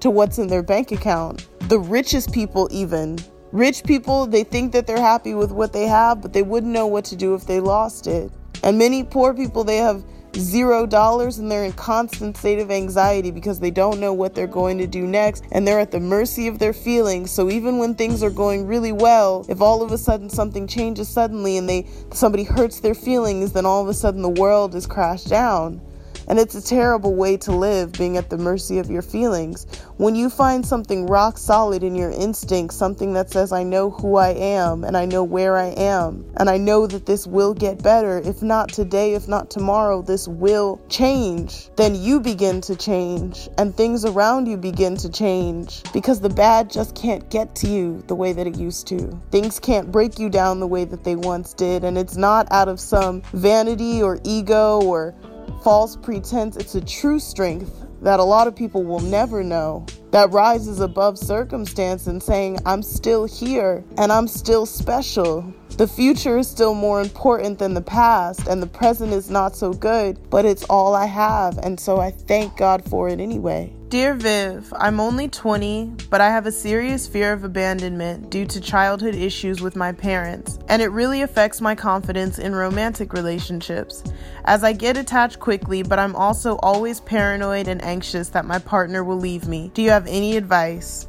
to 0.00 0.10
what's 0.10 0.38
in 0.38 0.48
their 0.48 0.62
bank 0.62 0.92
account. 0.92 1.48
The 1.68 1.78
richest 1.78 2.32
people, 2.32 2.68
even. 2.70 3.18
Rich 3.52 3.84
people, 3.84 4.26
they 4.26 4.44
think 4.44 4.72
that 4.72 4.86
they're 4.86 5.00
happy 5.00 5.34
with 5.34 5.50
what 5.50 5.72
they 5.72 5.86
have, 5.86 6.20
but 6.20 6.32
they 6.32 6.42
wouldn't 6.42 6.72
know 6.72 6.86
what 6.86 7.04
to 7.06 7.16
do 7.16 7.34
if 7.34 7.46
they 7.46 7.60
lost 7.60 8.06
it. 8.06 8.30
And 8.62 8.78
many 8.78 9.04
poor 9.04 9.34
people, 9.34 9.64
they 9.64 9.78
have 9.78 10.04
zero 10.36 10.86
dollars 10.86 11.38
and 11.38 11.50
they're 11.50 11.64
in 11.64 11.72
constant 11.72 12.36
state 12.36 12.58
of 12.58 12.70
anxiety 12.70 13.30
because 13.30 13.60
they 13.60 13.70
don't 13.70 14.00
know 14.00 14.12
what 14.12 14.34
they're 14.34 14.46
going 14.46 14.78
to 14.78 14.86
do 14.86 15.06
next 15.06 15.44
and 15.52 15.66
they're 15.66 15.80
at 15.80 15.90
the 15.90 16.00
mercy 16.00 16.48
of 16.48 16.58
their 16.58 16.72
feelings. 16.72 17.30
So 17.30 17.50
even 17.50 17.78
when 17.78 17.94
things 17.94 18.22
are 18.22 18.30
going 18.30 18.66
really 18.66 18.92
well 18.92 19.44
if 19.48 19.60
all 19.60 19.82
of 19.82 19.92
a 19.92 19.98
sudden 19.98 20.28
something 20.30 20.66
changes 20.66 21.08
suddenly 21.08 21.56
and 21.56 21.68
they 21.68 21.86
somebody 22.12 22.44
hurts 22.44 22.80
their 22.80 22.94
feelings 22.94 23.52
then 23.52 23.66
all 23.66 23.82
of 23.82 23.88
a 23.88 23.94
sudden 23.94 24.22
the 24.22 24.28
world 24.28 24.74
is 24.74 24.86
crashed 24.86 25.28
down 25.28 25.80
and 26.28 26.38
it's 26.38 26.54
a 26.54 26.62
terrible 26.62 27.14
way 27.14 27.36
to 27.38 27.52
live, 27.52 27.92
being 27.92 28.16
at 28.16 28.30
the 28.30 28.38
mercy 28.38 28.78
of 28.78 28.90
your 28.90 29.02
feelings. 29.02 29.66
When 29.96 30.14
you 30.14 30.30
find 30.30 30.66
something 30.66 31.06
rock 31.06 31.38
solid 31.38 31.82
in 31.82 31.94
your 31.94 32.10
instinct, 32.10 32.74
something 32.74 33.12
that 33.14 33.30
says, 33.30 33.52
I 33.52 33.62
know 33.62 33.90
who 33.90 34.16
I 34.16 34.30
am 34.30 34.84
and 34.84 34.96
I 34.96 35.04
know 35.04 35.24
where 35.24 35.56
I 35.56 35.68
am, 35.76 36.24
and 36.36 36.48
I 36.48 36.58
know 36.58 36.86
that 36.86 37.06
this 37.06 37.26
will 37.26 37.54
get 37.54 37.82
better, 37.82 38.18
if 38.18 38.42
not 38.42 38.68
today, 38.68 39.14
if 39.14 39.28
not 39.28 39.50
tomorrow, 39.50 40.02
this 40.02 40.26
will 40.28 40.80
change, 40.88 41.68
then 41.76 41.94
you 41.94 42.20
begin 42.20 42.60
to 42.62 42.76
change 42.76 43.48
and 43.58 43.74
things 43.74 44.04
around 44.04 44.46
you 44.46 44.56
begin 44.56 44.96
to 44.96 45.10
change 45.10 45.82
because 45.92 46.20
the 46.20 46.28
bad 46.28 46.70
just 46.70 46.94
can't 46.94 47.28
get 47.30 47.54
to 47.56 47.68
you 47.68 48.02
the 48.06 48.14
way 48.14 48.32
that 48.32 48.46
it 48.46 48.56
used 48.56 48.86
to. 48.88 49.18
Things 49.30 49.60
can't 49.60 49.90
break 49.90 50.18
you 50.18 50.28
down 50.28 50.60
the 50.60 50.66
way 50.66 50.84
that 50.84 51.04
they 51.04 51.16
once 51.16 51.54
did, 51.54 51.84
and 51.84 51.96
it's 51.98 52.16
not 52.16 52.50
out 52.50 52.68
of 52.68 52.80
some 52.80 53.22
vanity 53.32 54.02
or 54.02 54.18
ego 54.24 54.80
or 54.82 55.14
false 55.62 55.96
pretense, 55.96 56.56
it's 56.56 56.74
a 56.74 56.80
true 56.80 57.20
strength 57.20 57.86
that 58.00 58.18
a 58.18 58.24
lot 58.24 58.48
of 58.48 58.56
people 58.56 58.82
will 58.82 59.00
never 59.00 59.44
know 59.44 59.86
that 60.10 60.30
rises 60.32 60.80
above 60.80 61.16
circumstance 61.16 62.08
and 62.08 62.20
saying, 62.22 62.58
I'm 62.66 62.82
still 62.82 63.24
here 63.24 63.84
and 63.96 64.10
I'm 64.10 64.26
still 64.26 64.66
special. 64.66 65.54
The 65.78 65.88
future 65.88 66.36
is 66.36 66.48
still 66.48 66.74
more 66.74 67.00
important 67.00 67.58
than 67.58 67.72
the 67.72 67.80
past, 67.80 68.46
and 68.46 68.62
the 68.62 68.66
present 68.66 69.10
is 69.12 69.30
not 69.30 69.56
so 69.56 69.72
good, 69.72 70.18
but 70.28 70.44
it's 70.44 70.64
all 70.64 70.94
I 70.94 71.06
have, 71.06 71.56
and 71.56 71.80
so 71.80 71.98
I 71.98 72.10
thank 72.10 72.58
God 72.58 72.84
for 72.84 73.08
it 73.08 73.18
anyway. 73.18 73.72
Dear 73.88 74.12
Viv, 74.14 74.72
I'm 74.76 75.00
only 75.00 75.28
20, 75.28 75.94
but 76.10 76.20
I 76.20 76.28
have 76.28 76.46
a 76.46 76.52
serious 76.52 77.08
fear 77.08 77.32
of 77.32 77.42
abandonment 77.42 78.28
due 78.30 78.44
to 78.46 78.60
childhood 78.60 79.14
issues 79.14 79.62
with 79.62 79.74
my 79.74 79.92
parents, 79.92 80.58
and 80.68 80.82
it 80.82 80.88
really 80.88 81.22
affects 81.22 81.62
my 81.62 81.74
confidence 81.74 82.38
in 82.38 82.54
romantic 82.54 83.14
relationships. 83.14 84.04
As 84.44 84.62
I 84.64 84.74
get 84.74 84.98
attached 84.98 85.40
quickly, 85.40 85.82
but 85.82 85.98
I'm 85.98 86.14
also 86.14 86.58
always 86.62 87.00
paranoid 87.00 87.66
and 87.66 87.82
anxious 87.82 88.28
that 88.28 88.44
my 88.44 88.58
partner 88.58 89.04
will 89.04 89.18
leave 89.18 89.48
me. 89.48 89.70
Do 89.72 89.80
you 89.80 89.90
have 89.90 90.06
any 90.06 90.36
advice? 90.36 91.08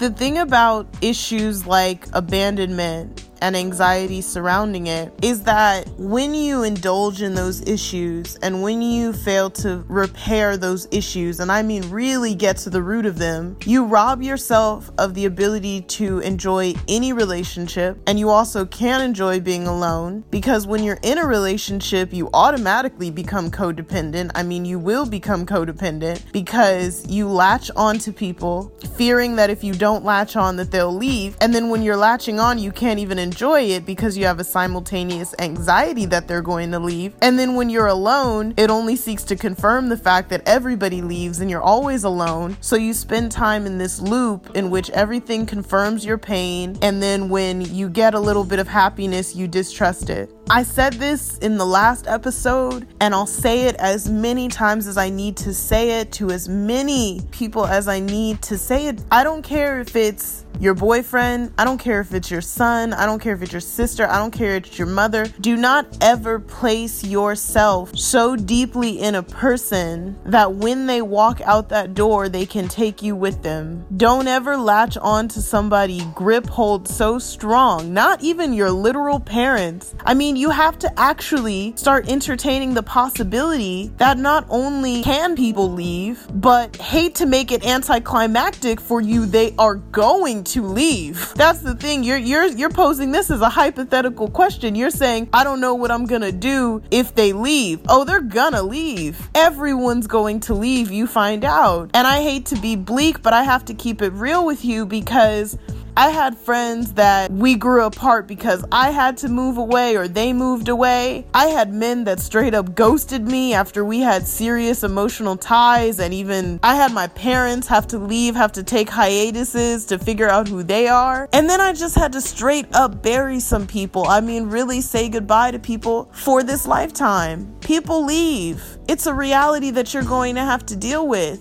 The 0.00 0.08
thing 0.08 0.38
about 0.38 0.86
issues 1.02 1.66
like 1.66 2.06
abandonment 2.14 3.28
and 3.40 3.56
anxiety 3.56 4.20
surrounding 4.20 4.86
it 4.86 5.12
is 5.22 5.42
that 5.42 5.88
when 5.98 6.34
you 6.34 6.62
indulge 6.62 7.22
in 7.22 7.34
those 7.34 7.66
issues 7.66 8.36
and 8.36 8.62
when 8.62 8.82
you 8.82 9.12
fail 9.12 9.50
to 9.50 9.84
repair 9.88 10.56
those 10.56 10.86
issues, 10.90 11.40
and 11.40 11.50
I 11.50 11.62
mean 11.62 11.88
really 11.90 12.34
get 12.34 12.56
to 12.58 12.70
the 12.70 12.82
root 12.82 13.06
of 13.06 13.18
them, 13.18 13.56
you 13.64 13.84
rob 13.84 14.22
yourself 14.22 14.90
of 14.98 15.14
the 15.14 15.24
ability 15.24 15.82
to 15.82 16.18
enjoy 16.20 16.74
any 16.88 17.12
relationship 17.12 17.98
and 18.06 18.18
you 18.18 18.28
also 18.28 18.64
can 18.66 19.00
enjoy 19.00 19.40
being 19.40 19.66
alone 19.66 20.24
because 20.30 20.66
when 20.66 20.82
you're 20.82 20.98
in 21.02 21.18
a 21.18 21.26
relationship, 21.26 22.12
you 22.12 22.28
automatically 22.34 23.10
become 23.10 23.50
codependent. 23.50 24.30
I 24.34 24.42
mean, 24.42 24.64
you 24.64 24.78
will 24.78 25.06
become 25.06 25.46
codependent 25.46 26.32
because 26.32 27.06
you 27.08 27.28
latch 27.28 27.70
on 27.76 27.98
to 28.00 28.12
people 28.12 28.72
fearing 28.96 29.36
that 29.36 29.50
if 29.50 29.64
you 29.64 29.72
don't 29.72 30.04
latch 30.04 30.36
on 30.36 30.56
that 30.56 30.70
they'll 30.70 30.94
leave. 30.94 31.36
And 31.40 31.54
then 31.54 31.68
when 31.70 31.82
you're 31.82 31.96
latching 31.96 32.38
on, 32.38 32.58
you 32.58 32.72
can't 32.72 32.98
even 32.98 33.18
enjoy 33.18 33.29
it 33.30 33.86
because 33.86 34.16
you 34.16 34.26
have 34.26 34.40
a 34.40 34.44
simultaneous 34.44 35.34
anxiety 35.38 36.06
that 36.06 36.28
they're 36.28 36.42
going 36.42 36.70
to 36.72 36.78
leave. 36.78 37.14
And 37.22 37.38
then 37.38 37.54
when 37.54 37.70
you're 37.70 37.86
alone, 37.86 38.54
it 38.56 38.70
only 38.70 38.96
seeks 38.96 39.24
to 39.24 39.36
confirm 39.36 39.88
the 39.88 39.96
fact 39.96 40.28
that 40.30 40.42
everybody 40.46 41.02
leaves 41.02 41.40
and 41.40 41.50
you're 41.50 41.62
always 41.62 42.04
alone. 42.04 42.56
So 42.60 42.76
you 42.76 42.92
spend 42.92 43.32
time 43.32 43.66
in 43.66 43.78
this 43.78 44.00
loop 44.00 44.54
in 44.54 44.70
which 44.70 44.90
everything 44.90 45.46
confirms 45.46 46.04
your 46.04 46.18
pain. 46.18 46.78
And 46.82 47.02
then 47.02 47.28
when 47.28 47.60
you 47.62 47.88
get 47.88 48.14
a 48.14 48.20
little 48.20 48.44
bit 48.44 48.58
of 48.58 48.68
happiness, 48.68 49.34
you 49.34 49.48
distrust 49.48 50.10
it. 50.10 50.30
I 50.52 50.64
said 50.64 50.94
this 50.94 51.38
in 51.38 51.58
the 51.58 51.64
last 51.64 52.08
episode, 52.08 52.88
and 53.00 53.14
I'll 53.14 53.24
say 53.24 53.66
it 53.66 53.76
as 53.76 54.08
many 54.08 54.48
times 54.48 54.88
as 54.88 54.96
I 54.96 55.08
need 55.08 55.36
to 55.38 55.54
say 55.54 56.00
it 56.00 56.10
to 56.14 56.30
as 56.30 56.48
many 56.48 57.20
people 57.30 57.66
as 57.66 57.86
I 57.86 58.00
need 58.00 58.42
to 58.42 58.58
say 58.58 58.88
it. 58.88 59.00
I 59.12 59.22
don't 59.22 59.42
care 59.42 59.80
if 59.80 59.94
it's 59.94 60.44
your 60.60 60.74
boyfriend, 60.74 61.54
I 61.56 61.64
don't 61.64 61.78
care 61.78 62.02
if 62.02 62.12
it's 62.12 62.30
your 62.30 62.42
son, 62.42 62.92
I 62.92 63.06
don't 63.06 63.18
care 63.18 63.32
if 63.32 63.40
it's 63.40 63.52
your 63.52 63.62
sister, 63.62 64.06
I 64.06 64.18
don't 64.18 64.30
care 64.30 64.56
if 64.56 64.66
it's 64.66 64.78
your 64.78 64.88
mother. 64.88 65.24
Do 65.40 65.56
not 65.56 65.86
ever 66.02 66.38
place 66.38 67.02
yourself 67.02 67.96
so 67.96 68.36
deeply 68.36 69.00
in 69.00 69.14
a 69.14 69.22
person 69.22 70.18
that 70.26 70.52
when 70.52 70.86
they 70.86 71.00
walk 71.00 71.40
out 71.46 71.70
that 71.70 71.94
door, 71.94 72.28
they 72.28 72.44
can 72.44 72.68
take 72.68 73.00
you 73.00 73.16
with 73.16 73.42
them. 73.42 73.86
Don't 73.96 74.28
ever 74.28 74.58
latch 74.58 74.98
on 74.98 75.28
to 75.28 75.40
somebody, 75.40 76.04
grip 76.14 76.46
hold 76.46 76.86
so 76.86 77.18
strong, 77.18 77.94
not 77.94 78.22
even 78.22 78.52
your 78.52 78.70
literal 78.70 79.18
parents. 79.18 79.94
I 80.04 80.12
mean, 80.12 80.36
you 80.36 80.50
have 80.50 80.78
to 80.80 81.00
actually 81.00 81.72
start 81.76 82.06
entertaining 82.06 82.74
the 82.74 82.82
possibility 82.82 83.92
that 83.96 84.18
not 84.18 84.44
only 84.50 85.02
can 85.02 85.36
people 85.36 85.72
leave, 85.72 86.26
but 86.34 86.76
hate 86.76 87.14
to 87.14 87.24
make 87.24 87.50
it 87.50 87.64
anticlimactic 87.64 88.78
for 88.78 89.00
you, 89.00 89.24
they 89.24 89.54
are 89.56 89.76
going 89.76 90.44
to 90.44 90.49
leave. 90.56 91.32
That's 91.34 91.60
the 91.60 91.74
thing. 91.74 92.04
You're 92.04 92.18
you're 92.18 92.46
you're 92.46 92.70
posing 92.70 93.12
this 93.12 93.30
as 93.30 93.40
a 93.40 93.48
hypothetical 93.48 94.28
question. 94.30 94.74
You're 94.74 94.90
saying, 94.90 95.28
I 95.32 95.44
don't 95.44 95.60
know 95.60 95.74
what 95.74 95.90
I'm 95.90 96.06
gonna 96.06 96.32
do 96.32 96.82
if 96.90 97.14
they 97.14 97.32
leave. 97.32 97.80
Oh, 97.88 98.04
they're 98.04 98.20
gonna 98.20 98.62
leave. 98.62 99.28
Everyone's 99.34 100.06
going 100.06 100.40
to 100.40 100.54
leave, 100.54 100.90
you 100.90 101.06
find 101.06 101.44
out. 101.44 101.90
And 101.94 102.06
I 102.06 102.22
hate 102.22 102.46
to 102.46 102.56
be 102.56 102.76
bleak, 102.76 103.22
but 103.22 103.32
I 103.32 103.42
have 103.42 103.64
to 103.66 103.74
keep 103.74 104.02
it 104.02 104.12
real 104.12 104.44
with 104.44 104.64
you 104.64 104.86
because 104.86 105.58
I 105.96 106.10
had 106.10 106.38
friends 106.38 106.94
that 106.94 107.30
we 107.30 107.56
grew 107.56 107.84
apart 107.84 108.26
because 108.26 108.64
I 108.70 108.90
had 108.90 109.16
to 109.18 109.28
move 109.28 109.58
away 109.58 109.96
or 109.96 110.06
they 110.06 110.32
moved 110.32 110.68
away. 110.68 111.26
I 111.34 111.46
had 111.46 111.72
men 111.74 112.04
that 112.04 112.20
straight 112.20 112.54
up 112.54 112.74
ghosted 112.74 113.26
me 113.26 113.54
after 113.54 113.84
we 113.84 114.00
had 114.00 114.26
serious 114.26 114.82
emotional 114.84 115.36
ties, 115.36 115.98
and 115.98 116.14
even 116.14 116.60
I 116.62 116.76
had 116.76 116.92
my 116.92 117.08
parents 117.08 117.66
have 117.68 117.86
to 117.88 117.98
leave, 117.98 118.34
have 118.36 118.52
to 118.52 118.62
take 118.62 118.88
hiatuses 118.88 119.84
to 119.86 119.98
figure 119.98 120.28
out 120.28 120.48
who 120.48 120.62
they 120.62 120.86
are. 120.88 121.28
And 121.32 121.48
then 121.48 121.60
I 121.60 121.72
just 121.72 121.96
had 121.96 122.12
to 122.12 122.20
straight 122.20 122.74
up 122.74 123.02
bury 123.02 123.40
some 123.40 123.66
people. 123.66 124.06
I 124.06 124.20
mean, 124.20 124.48
really 124.48 124.80
say 124.80 125.08
goodbye 125.08 125.50
to 125.50 125.58
people 125.58 126.10
for 126.12 126.42
this 126.42 126.66
lifetime. 126.66 127.54
People 127.60 128.04
leave. 128.04 128.62
It's 128.88 129.06
a 129.06 129.14
reality 129.14 129.70
that 129.72 129.92
you're 129.92 130.02
going 130.02 130.36
to 130.36 130.42
have 130.42 130.64
to 130.66 130.76
deal 130.76 131.06
with. 131.06 131.40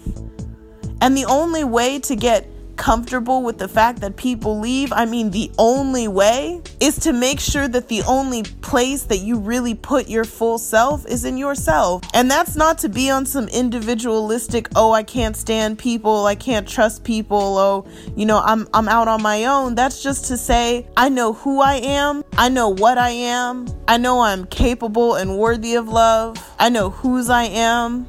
And 1.01 1.15
the 1.15 1.25
only 1.25 1.63
way 1.63 1.99
to 1.99 2.15
get 2.15 2.45
comfortable 2.79 3.43
with 3.43 3.57
the 3.57 3.67
fact 3.67 3.99
that 3.99 4.15
people 4.15 4.57
leave, 4.59 4.91
I 4.93 5.05
mean, 5.05 5.29
the 5.29 5.51
only 5.59 6.07
way 6.07 6.61
is 6.79 6.97
to 7.01 7.13
make 7.13 7.39
sure 7.39 7.67
that 7.67 7.89
the 7.89 8.01
only 8.03 8.43
place 8.43 9.03
that 9.03 9.17
you 9.17 9.37
really 9.37 9.75
put 9.75 10.07
your 10.07 10.23
full 10.23 10.57
self 10.57 11.05
is 11.05 11.25
in 11.25 11.37
yourself. 11.37 12.01
And 12.13 12.31
that's 12.31 12.55
not 12.55 12.79
to 12.79 12.89
be 12.89 13.09
on 13.11 13.25
some 13.25 13.49
individualistic, 13.49 14.69
oh, 14.75 14.93
I 14.93 15.03
can't 15.03 15.35
stand 15.35 15.77
people, 15.77 16.25
I 16.25 16.35
can't 16.35 16.67
trust 16.67 17.03
people, 17.03 17.57
oh, 17.57 17.85
you 18.15 18.25
know, 18.25 18.39
I'm 18.39 18.67
I'm 18.73 18.87
out 18.87 19.09
on 19.09 19.21
my 19.21 19.45
own. 19.45 19.75
That's 19.75 20.01
just 20.01 20.25
to 20.25 20.37
say 20.37 20.87
I 20.95 21.09
know 21.09 21.33
who 21.33 21.61
I 21.61 21.75
am, 21.75 22.23
I 22.37 22.47
know 22.47 22.69
what 22.69 22.97
I 22.97 23.09
am, 23.09 23.67
I 23.89 23.97
know 23.97 24.21
I'm 24.21 24.45
capable 24.45 25.15
and 25.15 25.37
worthy 25.37 25.75
of 25.75 25.89
love. 25.89 26.37
I 26.57 26.69
know 26.69 26.89
whose 26.89 27.29
I 27.29 27.43
am, 27.43 28.07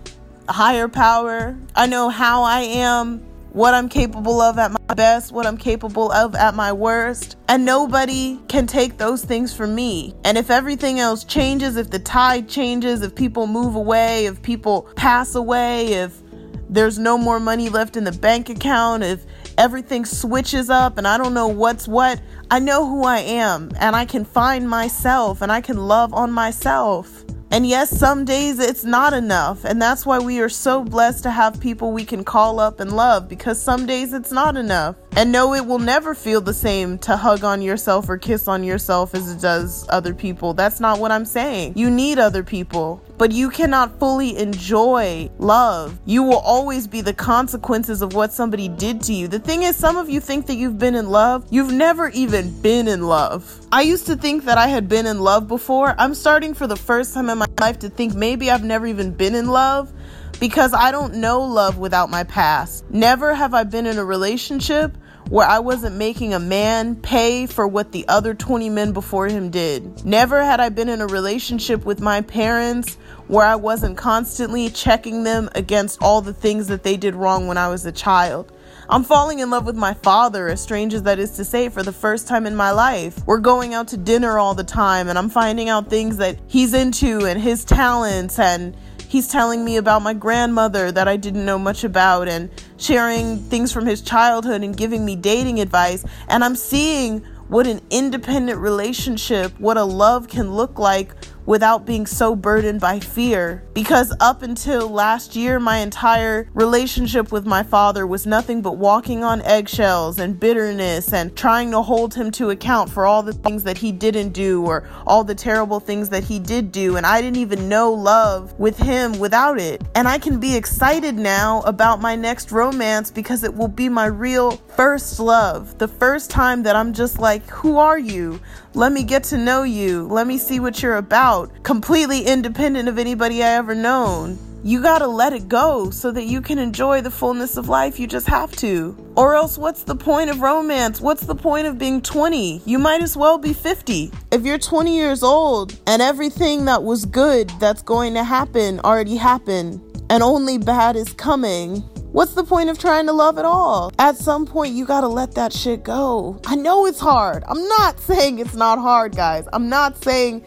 higher 0.48 0.86
power. 0.86 1.56
I 1.74 1.86
know 1.86 2.08
how 2.08 2.44
I 2.44 2.60
am 2.60 3.29
what 3.52 3.74
I'm 3.74 3.88
capable 3.88 4.40
of 4.40 4.58
at 4.58 4.70
my 4.70 4.94
best, 4.94 5.32
what 5.32 5.46
I'm 5.46 5.56
capable 5.56 6.12
of 6.12 6.34
at 6.34 6.54
my 6.54 6.72
worst. 6.72 7.36
And 7.48 7.64
nobody 7.64 8.38
can 8.48 8.66
take 8.66 8.98
those 8.98 9.24
things 9.24 9.54
from 9.54 9.74
me. 9.74 10.14
And 10.24 10.38
if 10.38 10.50
everything 10.50 11.00
else 11.00 11.24
changes, 11.24 11.76
if 11.76 11.90
the 11.90 11.98
tide 11.98 12.48
changes, 12.48 13.02
if 13.02 13.14
people 13.14 13.46
move 13.46 13.74
away, 13.74 14.26
if 14.26 14.40
people 14.42 14.82
pass 14.94 15.34
away, 15.34 15.94
if 15.94 16.22
there's 16.68 16.98
no 16.98 17.18
more 17.18 17.40
money 17.40 17.68
left 17.68 17.96
in 17.96 18.04
the 18.04 18.12
bank 18.12 18.48
account, 18.48 19.02
if 19.02 19.24
everything 19.58 20.04
switches 20.04 20.70
up 20.70 20.98
and 20.98 21.06
I 21.06 21.18
don't 21.18 21.34
know 21.34 21.48
what's 21.48 21.88
what, 21.88 22.20
I 22.50 22.60
know 22.60 22.86
who 22.86 23.04
I 23.04 23.18
am 23.18 23.70
and 23.80 23.96
I 23.96 24.04
can 24.04 24.24
find 24.24 24.68
myself 24.68 25.42
and 25.42 25.50
I 25.50 25.60
can 25.60 25.76
love 25.76 26.14
on 26.14 26.30
myself. 26.30 27.19
And 27.52 27.66
yes, 27.66 27.90
some 27.90 28.24
days 28.24 28.60
it's 28.60 28.84
not 28.84 29.12
enough. 29.12 29.64
And 29.64 29.82
that's 29.82 30.06
why 30.06 30.20
we 30.20 30.40
are 30.40 30.48
so 30.48 30.84
blessed 30.84 31.24
to 31.24 31.30
have 31.32 31.58
people 31.58 31.90
we 31.90 32.04
can 32.04 32.22
call 32.22 32.60
up 32.60 32.78
and 32.78 32.94
love 32.94 33.28
because 33.28 33.60
some 33.60 33.86
days 33.86 34.12
it's 34.12 34.30
not 34.30 34.56
enough. 34.56 34.94
And 35.16 35.32
no, 35.32 35.54
it 35.54 35.66
will 35.66 35.80
never 35.80 36.14
feel 36.14 36.40
the 36.40 36.54
same 36.54 36.96
to 36.98 37.16
hug 37.16 37.42
on 37.42 37.62
yourself 37.62 38.08
or 38.08 38.16
kiss 38.16 38.46
on 38.46 38.62
yourself 38.62 39.14
as 39.14 39.30
it 39.30 39.40
does 39.40 39.84
other 39.88 40.14
people. 40.14 40.54
That's 40.54 40.78
not 40.78 41.00
what 41.00 41.10
I'm 41.10 41.24
saying. 41.24 41.72
You 41.76 41.90
need 41.90 42.18
other 42.18 42.44
people, 42.44 43.02
but 43.18 43.32
you 43.32 43.50
cannot 43.50 43.98
fully 43.98 44.38
enjoy 44.38 45.28
love. 45.38 45.98
You 46.06 46.22
will 46.22 46.38
always 46.38 46.86
be 46.86 47.00
the 47.00 47.12
consequences 47.12 48.02
of 48.02 48.14
what 48.14 48.32
somebody 48.32 48.68
did 48.68 49.02
to 49.02 49.12
you. 49.12 49.26
The 49.26 49.40
thing 49.40 49.64
is, 49.64 49.76
some 49.76 49.96
of 49.96 50.08
you 50.08 50.20
think 50.20 50.46
that 50.46 50.54
you've 50.54 50.78
been 50.78 50.94
in 50.94 51.10
love. 51.10 51.44
You've 51.50 51.72
never 51.72 52.08
even 52.10 52.58
been 52.62 52.86
in 52.86 53.02
love. 53.02 53.66
I 53.72 53.82
used 53.82 54.06
to 54.06 54.16
think 54.16 54.44
that 54.44 54.58
I 54.58 54.68
had 54.68 54.88
been 54.88 55.06
in 55.06 55.20
love 55.20 55.48
before. 55.48 55.94
I'm 55.98 56.14
starting 56.14 56.54
for 56.54 56.66
the 56.66 56.76
first 56.76 57.14
time 57.14 57.28
in 57.28 57.38
my 57.38 57.46
life 57.58 57.80
to 57.80 57.90
think 57.90 58.14
maybe 58.14 58.50
I've 58.50 58.64
never 58.64 58.86
even 58.86 59.12
been 59.12 59.34
in 59.34 59.48
love 59.48 59.92
because 60.40 60.72
I 60.72 60.90
don't 60.90 61.16
know 61.16 61.42
love 61.42 61.78
without 61.78 62.10
my 62.10 62.24
past. 62.24 62.90
Never 62.90 63.34
have 63.34 63.54
I 63.54 63.64
been 63.64 63.86
in 63.86 63.98
a 63.98 64.04
relationship 64.04 64.96
where 65.28 65.46
I 65.46 65.60
wasn't 65.60 65.94
making 65.94 66.34
a 66.34 66.40
man 66.40 66.96
pay 66.96 67.46
for 67.46 67.68
what 67.68 67.92
the 67.92 68.08
other 68.08 68.34
20 68.34 68.68
men 68.70 68.92
before 68.92 69.28
him 69.28 69.50
did. 69.50 70.04
Never 70.04 70.42
had 70.42 70.58
I 70.58 70.70
been 70.70 70.88
in 70.88 71.00
a 71.00 71.06
relationship 71.06 71.84
with 71.84 72.00
my 72.00 72.22
parents 72.22 72.96
where 73.28 73.46
I 73.46 73.54
wasn't 73.54 73.96
constantly 73.96 74.70
checking 74.70 75.22
them 75.22 75.48
against 75.54 76.02
all 76.02 76.20
the 76.20 76.34
things 76.34 76.66
that 76.66 76.82
they 76.82 76.96
did 76.96 77.14
wrong 77.14 77.46
when 77.46 77.58
I 77.58 77.68
was 77.68 77.86
a 77.86 77.92
child. 77.92 78.50
I'm 78.88 79.04
falling 79.04 79.38
in 79.38 79.50
love 79.50 79.66
with 79.66 79.76
my 79.76 79.94
father, 79.94 80.48
as 80.48 80.60
strange 80.60 80.94
as 80.94 81.04
that 81.04 81.20
is 81.20 81.30
to 81.32 81.44
say, 81.44 81.68
for 81.68 81.84
the 81.84 81.92
first 81.92 82.26
time 82.26 82.44
in 82.44 82.56
my 82.56 82.72
life. 82.72 83.24
We're 83.24 83.38
going 83.38 83.72
out 83.72 83.86
to 83.88 83.96
dinner 83.96 84.36
all 84.36 84.54
the 84.54 84.64
time, 84.64 85.08
and 85.08 85.16
I'm 85.16 85.28
finding 85.28 85.68
out 85.68 85.88
things 85.88 86.16
that 86.16 86.40
he's 86.48 86.74
into 86.74 87.24
and 87.24 87.40
his 87.40 87.64
talents 87.64 88.40
and 88.40 88.76
He's 89.10 89.26
telling 89.26 89.64
me 89.64 89.76
about 89.76 90.02
my 90.02 90.14
grandmother 90.14 90.92
that 90.92 91.08
I 91.08 91.16
didn't 91.16 91.44
know 91.44 91.58
much 91.58 91.82
about 91.82 92.28
and 92.28 92.48
sharing 92.76 93.38
things 93.38 93.72
from 93.72 93.84
his 93.84 94.02
childhood 94.02 94.62
and 94.62 94.76
giving 94.76 95.04
me 95.04 95.16
dating 95.16 95.58
advice. 95.58 96.04
And 96.28 96.44
I'm 96.44 96.54
seeing 96.54 97.18
what 97.48 97.66
an 97.66 97.80
independent 97.90 98.60
relationship, 98.60 99.50
what 99.58 99.76
a 99.76 99.82
love 99.82 100.28
can 100.28 100.54
look 100.54 100.78
like 100.78 101.19
without 101.50 101.84
being 101.84 102.06
so 102.06 102.36
burdened 102.36 102.80
by 102.80 103.00
fear. 103.00 103.60
Because 103.74 104.14
up 104.20 104.42
until 104.42 104.88
last 104.88 105.34
year, 105.34 105.58
my 105.58 105.78
entire 105.78 106.48
relationship 106.54 107.32
with 107.32 107.44
my 107.44 107.64
father 107.64 108.06
was 108.06 108.24
nothing 108.24 108.62
but 108.62 108.76
walking 108.76 109.24
on 109.24 109.42
eggshells 109.42 110.20
and 110.20 110.38
bitterness 110.38 111.12
and 111.12 111.36
trying 111.36 111.72
to 111.72 111.82
hold 111.82 112.14
him 112.14 112.30
to 112.30 112.50
account 112.50 112.88
for 112.88 113.04
all 113.04 113.24
the 113.24 113.32
things 113.32 113.64
that 113.64 113.76
he 113.76 113.90
didn't 113.90 114.28
do 114.28 114.64
or 114.64 114.88
all 115.08 115.24
the 115.24 115.34
terrible 115.34 115.80
things 115.80 116.08
that 116.10 116.22
he 116.22 116.38
did 116.38 116.70
do. 116.70 116.96
And 116.96 117.04
I 117.04 117.20
didn't 117.20 117.38
even 117.38 117.68
know 117.68 117.92
love 117.92 118.56
with 118.60 118.78
him 118.78 119.18
without 119.18 119.58
it. 119.58 119.82
And 119.96 120.06
I 120.06 120.18
can 120.18 120.38
be 120.38 120.54
excited 120.54 121.16
now 121.16 121.62
about 121.62 122.00
my 122.00 122.14
next 122.14 122.52
romance 122.52 123.10
because 123.10 123.42
it 123.42 123.52
will 123.52 123.66
be 123.66 123.88
my 123.88 124.06
real 124.06 124.52
first 124.76 125.18
love. 125.18 125.76
The 125.78 125.88
first 125.88 126.30
time 126.30 126.62
that 126.62 126.76
I'm 126.76 126.92
just 126.92 127.18
like, 127.18 127.44
who 127.48 127.76
are 127.78 127.98
you? 127.98 128.38
Let 128.72 128.92
me 128.92 129.02
get 129.02 129.24
to 129.24 129.36
know 129.36 129.64
you. 129.64 130.06
Let 130.06 130.28
me 130.28 130.38
see 130.38 130.60
what 130.60 130.80
you're 130.80 130.96
about. 130.96 131.39
Completely 131.62 132.22
independent 132.22 132.88
of 132.88 132.98
anybody 132.98 133.42
I 133.42 133.50
ever 133.50 133.74
known. 133.74 134.38
You 134.62 134.82
gotta 134.82 135.06
let 135.06 135.32
it 135.32 135.48
go 135.48 135.88
so 135.90 136.10
that 136.12 136.24
you 136.24 136.42
can 136.42 136.58
enjoy 136.58 137.00
the 137.00 137.10
fullness 137.10 137.56
of 137.56 137.68
life. 137.68 137.98
You 137.98 138.06
just 138.06 138.26
have 138.26 138.52
to. 138.56 138.94
Or 139.16 139.34
else, 139.34 139.56
what's 139.56 139.84
the 139.84 139.94
point 139.94 140.28
of 140.28 140.40
romance? 140.40 141.00
What's 141.00 141.24
the 141.24 141.34
point 141.34 141.66
of 141.66 141.78
being 141.78 142.02
20? 142.02 142.62
You 142.66 142.78
might 142.78 143.02
as 143.02 143.16
well 143.16 143.38
be 143.38 143.54
50. 143.54 144.12
If 144.30 144.44
you're 144.44 144.58
20 144.58 144.94
years 144.94 145.22
old 145.22 145.78
and 145.86 146.02
everything 146.02 146.66
that 146.66 146.82
was 146.82 147.06
good 147.06 147.48
that's 147.58 147.82
going 147.82 148.12
to 148.14 148.22
happen 148.22 148.80
already 148.80 149.16
happened, 149.16 149.80
and 150.10 150.22
only 150.22 150.58
bad 150.58 150.96
is 150.96 151.12
coming, 151.12 151.82
What's 152.12 152.34
the 152.34 152.42
point 152.42 152.68
of 152.70 152.76
trying 152.76 153.06
to 153.06 153.12
love 153.12 153.38
at 153.38 153.44
all? 153.44 153.92
At 153.96 154.16
some 154.16 154.44
point, 154.44 154.74
you 154.74 154.84
gotta 154.84 155.06
let 155.06 155.36
that 155.36 155.52
shit 155.52 155.84
go. 155.84 156.40
I 156.44 156.56
know 156.56 156.86
it's 156.86 156.98
hard. 156.98 157.44
I'm 157.46 157.68
not 157.68 158.00
saying 158.08 158.40
it's 158.40 158.54
not 158.54 158.80
hard, 158.80 159.14
guys. 159.14 159.46
I'm 159.52 159.68
not 159.68 160.02
saying 160.02 160.44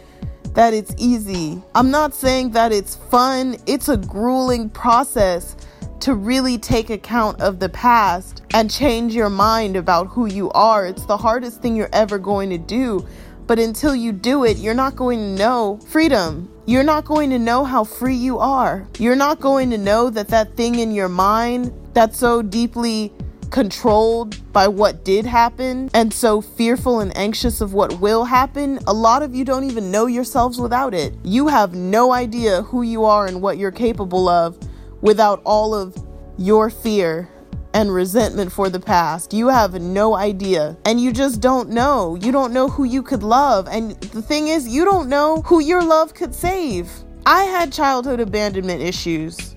that 0.54 0.74
it's 0.74 0.94
easy. 0.98 1.62
I'm 1.74 1.92
not 1.92 2.14
saying 2.14 2.52
that 2.52 2.72
it's 2.72 2.96
fun. 2.96 3.58
It's 3.66 3.90
a 3.90 3.98
grueling 3.98 4.70
process 4.70 5.56
to 6.02 6.14
really 6.14 6.58
take 6.58 6.90
account 6.90 7.40
of 7.42 7.60
the 7.60 7.70
past 7.70 8.44
and 8.54 8.70
change 8.70 9.16
your 9.16 9.30
mind 9.30 9.76
about 9.76 10.08
who 10.08 10.26
you 10.26 10.52
are. 10.52 10.86
It's 10.86 11.06
the 11.06 11.18
hardest 11.18 11.62
thing 11.62 11.76
you're 11.76 11.90
ever 11.94 12.18
going 12.18 12.50
to 12.50 12.58
do. 12.58 13.08
But 13.48 13.60
until 13.60 13.96
you 13.96 14.12
do 14.12 14.46
it, 14.46 14.58
you're 14.58 14.74
not 14.74 14.96
going 14.96 15.20
to 15.20 15.44
know 15.44 15.80
freedom. 15.88 16.50
You're 16.66 16.84
not 16.84 17.06
going 17.06 17.30
to 17.32 17.40
know 17.40 17.66
how 17.66 17.84
free 17.84 18.16
you 18.16 18.40
are. 18.40 18.88
You're 19.00 19.16
not 19.16 19.40
going 19.40 19.70
to 19.72 19.78
know 19.78 20.10
that 20.10 20.30
that 20.30 20.56
thing 20.56 20.80
in 20.80 20.92
your 20.92 21.10
mind 21.10 21.74
that's 21.94 22.18
so 22.18 22.42
deeply 22.42 23.14
controlled 23.54 24.52
by 24.52 24.68
what 24.68 25.06
did 25.06 25.28
happen 25.28 25.88
and 25.94 26.12
so 26.12 26.42
fearful 26.42 27.00
and 27.02 27.16
anxious 27.16 27.62
of 27.62 27.72
what 27.72 28.00
will 28.00 28.26
happen, 28.26 28.80
a 28.88 28.94
lot 28.94 29.22
of 29.22 29.36
you 29.36 29.46
don't 29.46 29.64
even 29.64 29.92
know 29.92 30.08
yourselves 30.08 30.60
without 30.60 30.92
it. 30.92 31.14
You 31.24 31.48
have 31.48 31.76
no 31.76 32.14
idea 32.14 32.64
who 32.64 32.82
you 32.82 33.06
are 33.06 33.28
and 33.28 33.44
what 33.44 33.60
you're 33.60 33.70
capable 33.70 34.28
of 34.28 34.58
without 35.02 35.40
all 35.46 35.76
of 35.76 35.96
your 36.36 36.72
fear 36.72 37.30
and 37.76 37.94
resentment 37.94 38.52
for 38.52 38.72
the 38.72 38.80
past. 38.80 39.34
You 39.34 39.50
have 39.50 39.80
no 39.80 40.16
idea. 40.16 40.76
And 40.84 41.00
you 41.00 41.14
just 41.14 41.40
don't 41.40 41.70
know. 41.70 42.16
You 42.16 42.32
don't 42.32 42.54
know 42.54 42.70
who 42.70 42.86
you 42.86 43.04
could 43.04 43.22
love. 43.22 43.68
And 43.70 43.92
the 43.92 44.24
thing 44.24 44.48
is, 44.48 44.68
you 44.68 44.84
don't 44.84 45.10
know 45.10 45.44
who 45.44 45.60
your 45.60 45.84
love 45.84 46.16
could 46.16 46.34
save. 46.34 46.90
I 47.28 47.44
had 47.44 47.72
childhood 47.72 48.20
abandonment 48.20 48.82
issues. 48.82 49.54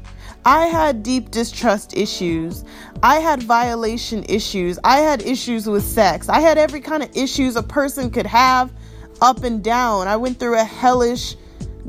I 0.46 0.66
had 0.66 1.02
deep 1.02 1.32
distrust 1.32 1.96
issues. 1.96 2.62
I 3.02 3.16
had 3.16 3.42
violation 3.42 4.24
issues. 4.28 4.78
I 4.82 4.98
had 4.98 5.22
issues 5.22 5.66
with 5.66 5.84
sex. 5.84 6.28
I 6.28 6.40
had 6.40 6.58
every 6.58 6.80
kind 6.80 7.02
of 7.02 7.14
issues 7.16 7.56
a 7.56 7.62
person 7.62 8.10
could 8.10 8.26
have 8.26 8.72
up 9.20 9.44
and 9.44 9.62
down. 9.62 10.08
I 10.08 10.16
went 10.16 10.38
through 10.38 10.58
a 10.58 10.64
hellish 10.64 11.36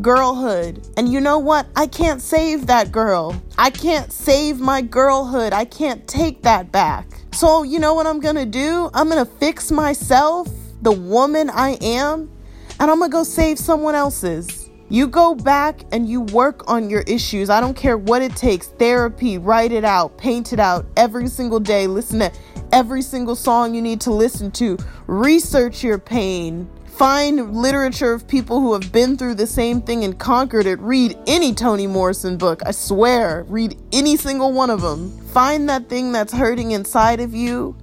girlhood. 0.01 0.87
And 0.97 1.11
you 1.11 1.21
know 1.21 1.39
what? 1.39 1.67
I 1.75 1.87
can't 1.87 2.21
save 2.21 2.67
that 2.67 2.91
girl. 2.91 3.41
I 3.57 3.69
can't 3.69 4.11
save 4.11 4.59
my 4.59 4.81
girlhood. 4.81 5.53
I 5.53 5.65
can't 5.65 6.07
take 6.07 6.43
that 6.43 6.71
back. 6.71 7.07
So, 7.33 7.63
you 7.63 7.79
know 7.79 7.93
what 7.93 8.05
I'm 8.05 8.19
gonna 8.19 8.45
do? 8.45 8.89
I'm 8.93 9.09
gonna 9.09 9.25
fix 9.25 9.71
myself, 9.71 10.49
the 10.81 10.91
woman 10.91 11.49
I 11.49 11.77
am, 11.81 12.31
and 12.79 12.91
I'm 12.91 12.99
gonna 12.99 13.09
go 13.09 13.23
save 13.23 13.59
someone 13.59 13.95
else's. 13.95 14.66
You 14.89 15.07
go 15.07 15.35
back 15.35 15.81
and 15.91 16.07
you 16.07 16.21
work 16.21 16.69
on 16.69 16.89
your 16.89 17.01
issues. 17.01 17.49
I 17.49 17.59
don't 17.59 17.75
care 17.75 17.97
what 17.97 18.21
it 18.21 18.35
takes 18.37 18.67
therapy, 18.67 19.37
write 19.37 19.73
it 19.73 19.83
out, 19.83 20.17
paint 20.17 20.53
it 20.53 20.59
out 20.59 20.85
every 20.95 21.27
single 21.27 21.59
day. 21.59 21.87
Listen 21.87 22.19
to 22.19 22.31
every 22.71 23.01
single 23.01 23.35
song 23.35 23.75
you 23.75 23.81
need 23.81 23.99
to 24.01 24.11
listen 24.11 24.49
to. 24.51 24.77
Research 25.07 25.83
your 25.83 25.97
pain. 25.97 26.69
Find 26.85 27.53
literature 27.53 28.13
of 28.13 28.27
people 28.27 28.61
who 28.61 28.73
have 28.73 28.91
been 28.93 29.17
through 29.17 29.35
the 29.35 29.45
same 29.45 29.81
thing 29.81 30.05
and 30.05 30.17
conquered 30.17 30.65
it. 30.65 30.79
Read 30.79 31.17
any 31.27 31.53
Toni 31.53 31.85
Morrison 31.85 32.37
book. 32.37 32.61
I 32.65 32.71
swear. 32.71 33.43
Read 33.49 33.77
any 33.91 34.15
single 34.15 34.53
one 34.53 34.69
of 34.69 34.81
them. 34.81 35.11
Find 35.27 35.67
that 35.69 35.89
thing 35.89 36.13
that's 36.13 36.33
hurting 36.33 36.71
inside 36.71 37.19
of 37.19 37.35
you. 37.35 37.75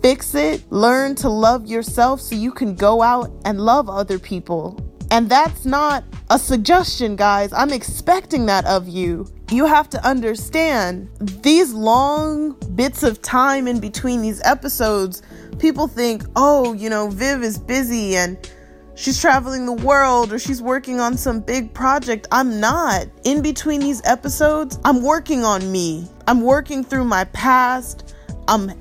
Fix 0.00 0.34
it. 0.36 0.62
Learn 0.70 1.16
to 1.16 1.28
love 1.28 1.66
yourself 1.66 2.20
so 2.20 2.36
you 2.36 2.52
can 2.52 2.76
go 2.76 3.02
out 3.02 3.32
and 3.44 3.60
love 3.60 3.90
other 3.90 4.18
people. 4.18 4.78
And 5.10 5.28
that's 5.28 5.64
not 5.64 6.04
a 6.30 6.38
suggestion, 6.38 7.16
guys. 7.16 7.52
I'm 7.52 7.70
expecting 7.70 8.46
that 8.46 8.64
of 8.66 8.88
you. 8.88 9.26
You 9.50 9.66
have 9.66 9.88
to 9.90 10.04
understand 10.06 11.08
these 11.20 11.72
long 11.72 12.52
bits 12.74 13.02
of 13.02 13.22
time 13.22 13.68
in 13.68 13.78
between 13.78 14.22
these 14.22 14.40
episodes 14.44 15.22
people 15.58 15.86
think, 15.86 16.24
oh, 16.36 16.72
you 16.72 16.90
know, 16.90 17.08
Viv 17.08 17.42
is 17.42 17.58
busy 17.58 18.16
and 18.16 18.38
she's 18.94 19.20
traveling 19.20 19.66
the 19.66 19.72
world 19.72 20.32
or 20.32 20.38
she's 20.38 20.60
working 20.60 21.00
on 21.00 21.16
some 21.16 21.40
big 21.40 21.72
project. 21.74 22.26
I'm 22.30 22.60
not. 22.60 23.06
In 23.24 23.42
between 23.42 23.80
these 23.80 24.02
episodes, 24.04 24.78
I'm 24.84 25.02
working 25.02 25.44
on 25.44 25.70
me. 25.70 26.08
I'm 26.26 26.40
working 26.40 26.84
through 26.84 27.04
my 27.04 27.24
past. 27.24 28.14
I'm 28.48 28.72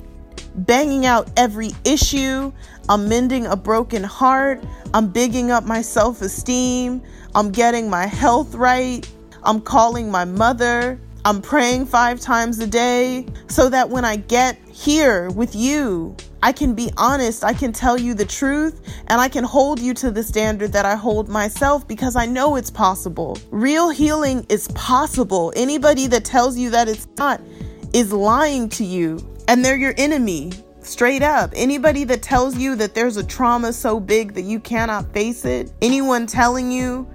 banging 0.56 1.06
out 1.06 1.30
every 1.38 1.72
issue. 1.84 2.52
I'm 2.89 3.08
mending 3.08 3.46
a 3.46 3.56
broken 3.56 4.04
heart. 4.04 4.63
I'm 4.94 5.10
bigging 5.10 5.52
up 5.52 5.66
my 5.66 5.82
self 5.82 6.22
esteem. 6.22 7.02
I'm 7.36 7.52
getting 7.52 7.89
my 7.89 8.06
health 8.06 8.56
right. 8.56 9.10
I'm 9.44 9.62
calling 9.62 10.10
my 10.10 10.26
mother. 10.26 11.00
I'm 11.26 11.42
praying 11.42 11.86
five 11.86 12.20
times 12.20 12.60
a 12.60 12.68
day 12.68 13.26
so 13.48 13.70
that 13.70 13.89
when 13.89 14.04
I 14.04 14.18
get 14.18 14.58
here 14.68 15.30
with 15.30 15.56
you, 15.56 16.18
I 16.42 16.52
can 16.52 16.76
be 16.76 16.92
honest, 16.98 17.46
I 17.46 17.54
can 17.54 17.72
tell 17.72 17.98
you 17.98 18.13
the 18.13 18.26
truth, 18.26 18.82
and 19.08 19.22
I 19.22 19.30
can 19.30 19.46
hold 19.46 19.80
you 19.80 19.94
to 19.94 20.12
the 20.12 20.22
standard 20.22 20.74
that 20.74 20.86
I 20.86 20.96
hold 20.96 21.30
myself 21.30 21.88
because 21.88 22.18
I 22.18 22.26
know 22.26 22.58
it's 22.58 22.70
possible. 22.70 23.38
Real 23.50 23.89
healing 23.89 24.46
is 24.50 24.68
possible. 24.70 25.54
Anybody 25.56 26.08
that 26.08 26.26
tells 26.26 26.58
you 26.58 26.70
that 26.72 26.89
it's 26.89 27.08
not 27.18 27.39
is 27.94 28.12
lying 28.12 28.68
to 28.70 28.84
you, 28.84 29.20
and 29.47 29.63
they're 29.63 29.77
your 29.77 29.93
enemy. 29.97 30.51
Straight 30.82 31.21
up. 31.21 31.51
Anybody 31.56 32.03
that 32.06 32.21
tells 32.21 32.58
you 32.58 32.75
that 32.75 32.93
there's 32.93 33.17
a 33.17 33.23
trauma 33.23 33.71
so 33.71 33.99
big 33.99 34.34
that 34.34 34.41
you 34.41 34.60
cannot 34.60 35.13
face 35.13 35.45
it, 35.45 35.71
anyone 35.82 36.27
telling 36.27 36.71
you 36.71 37.08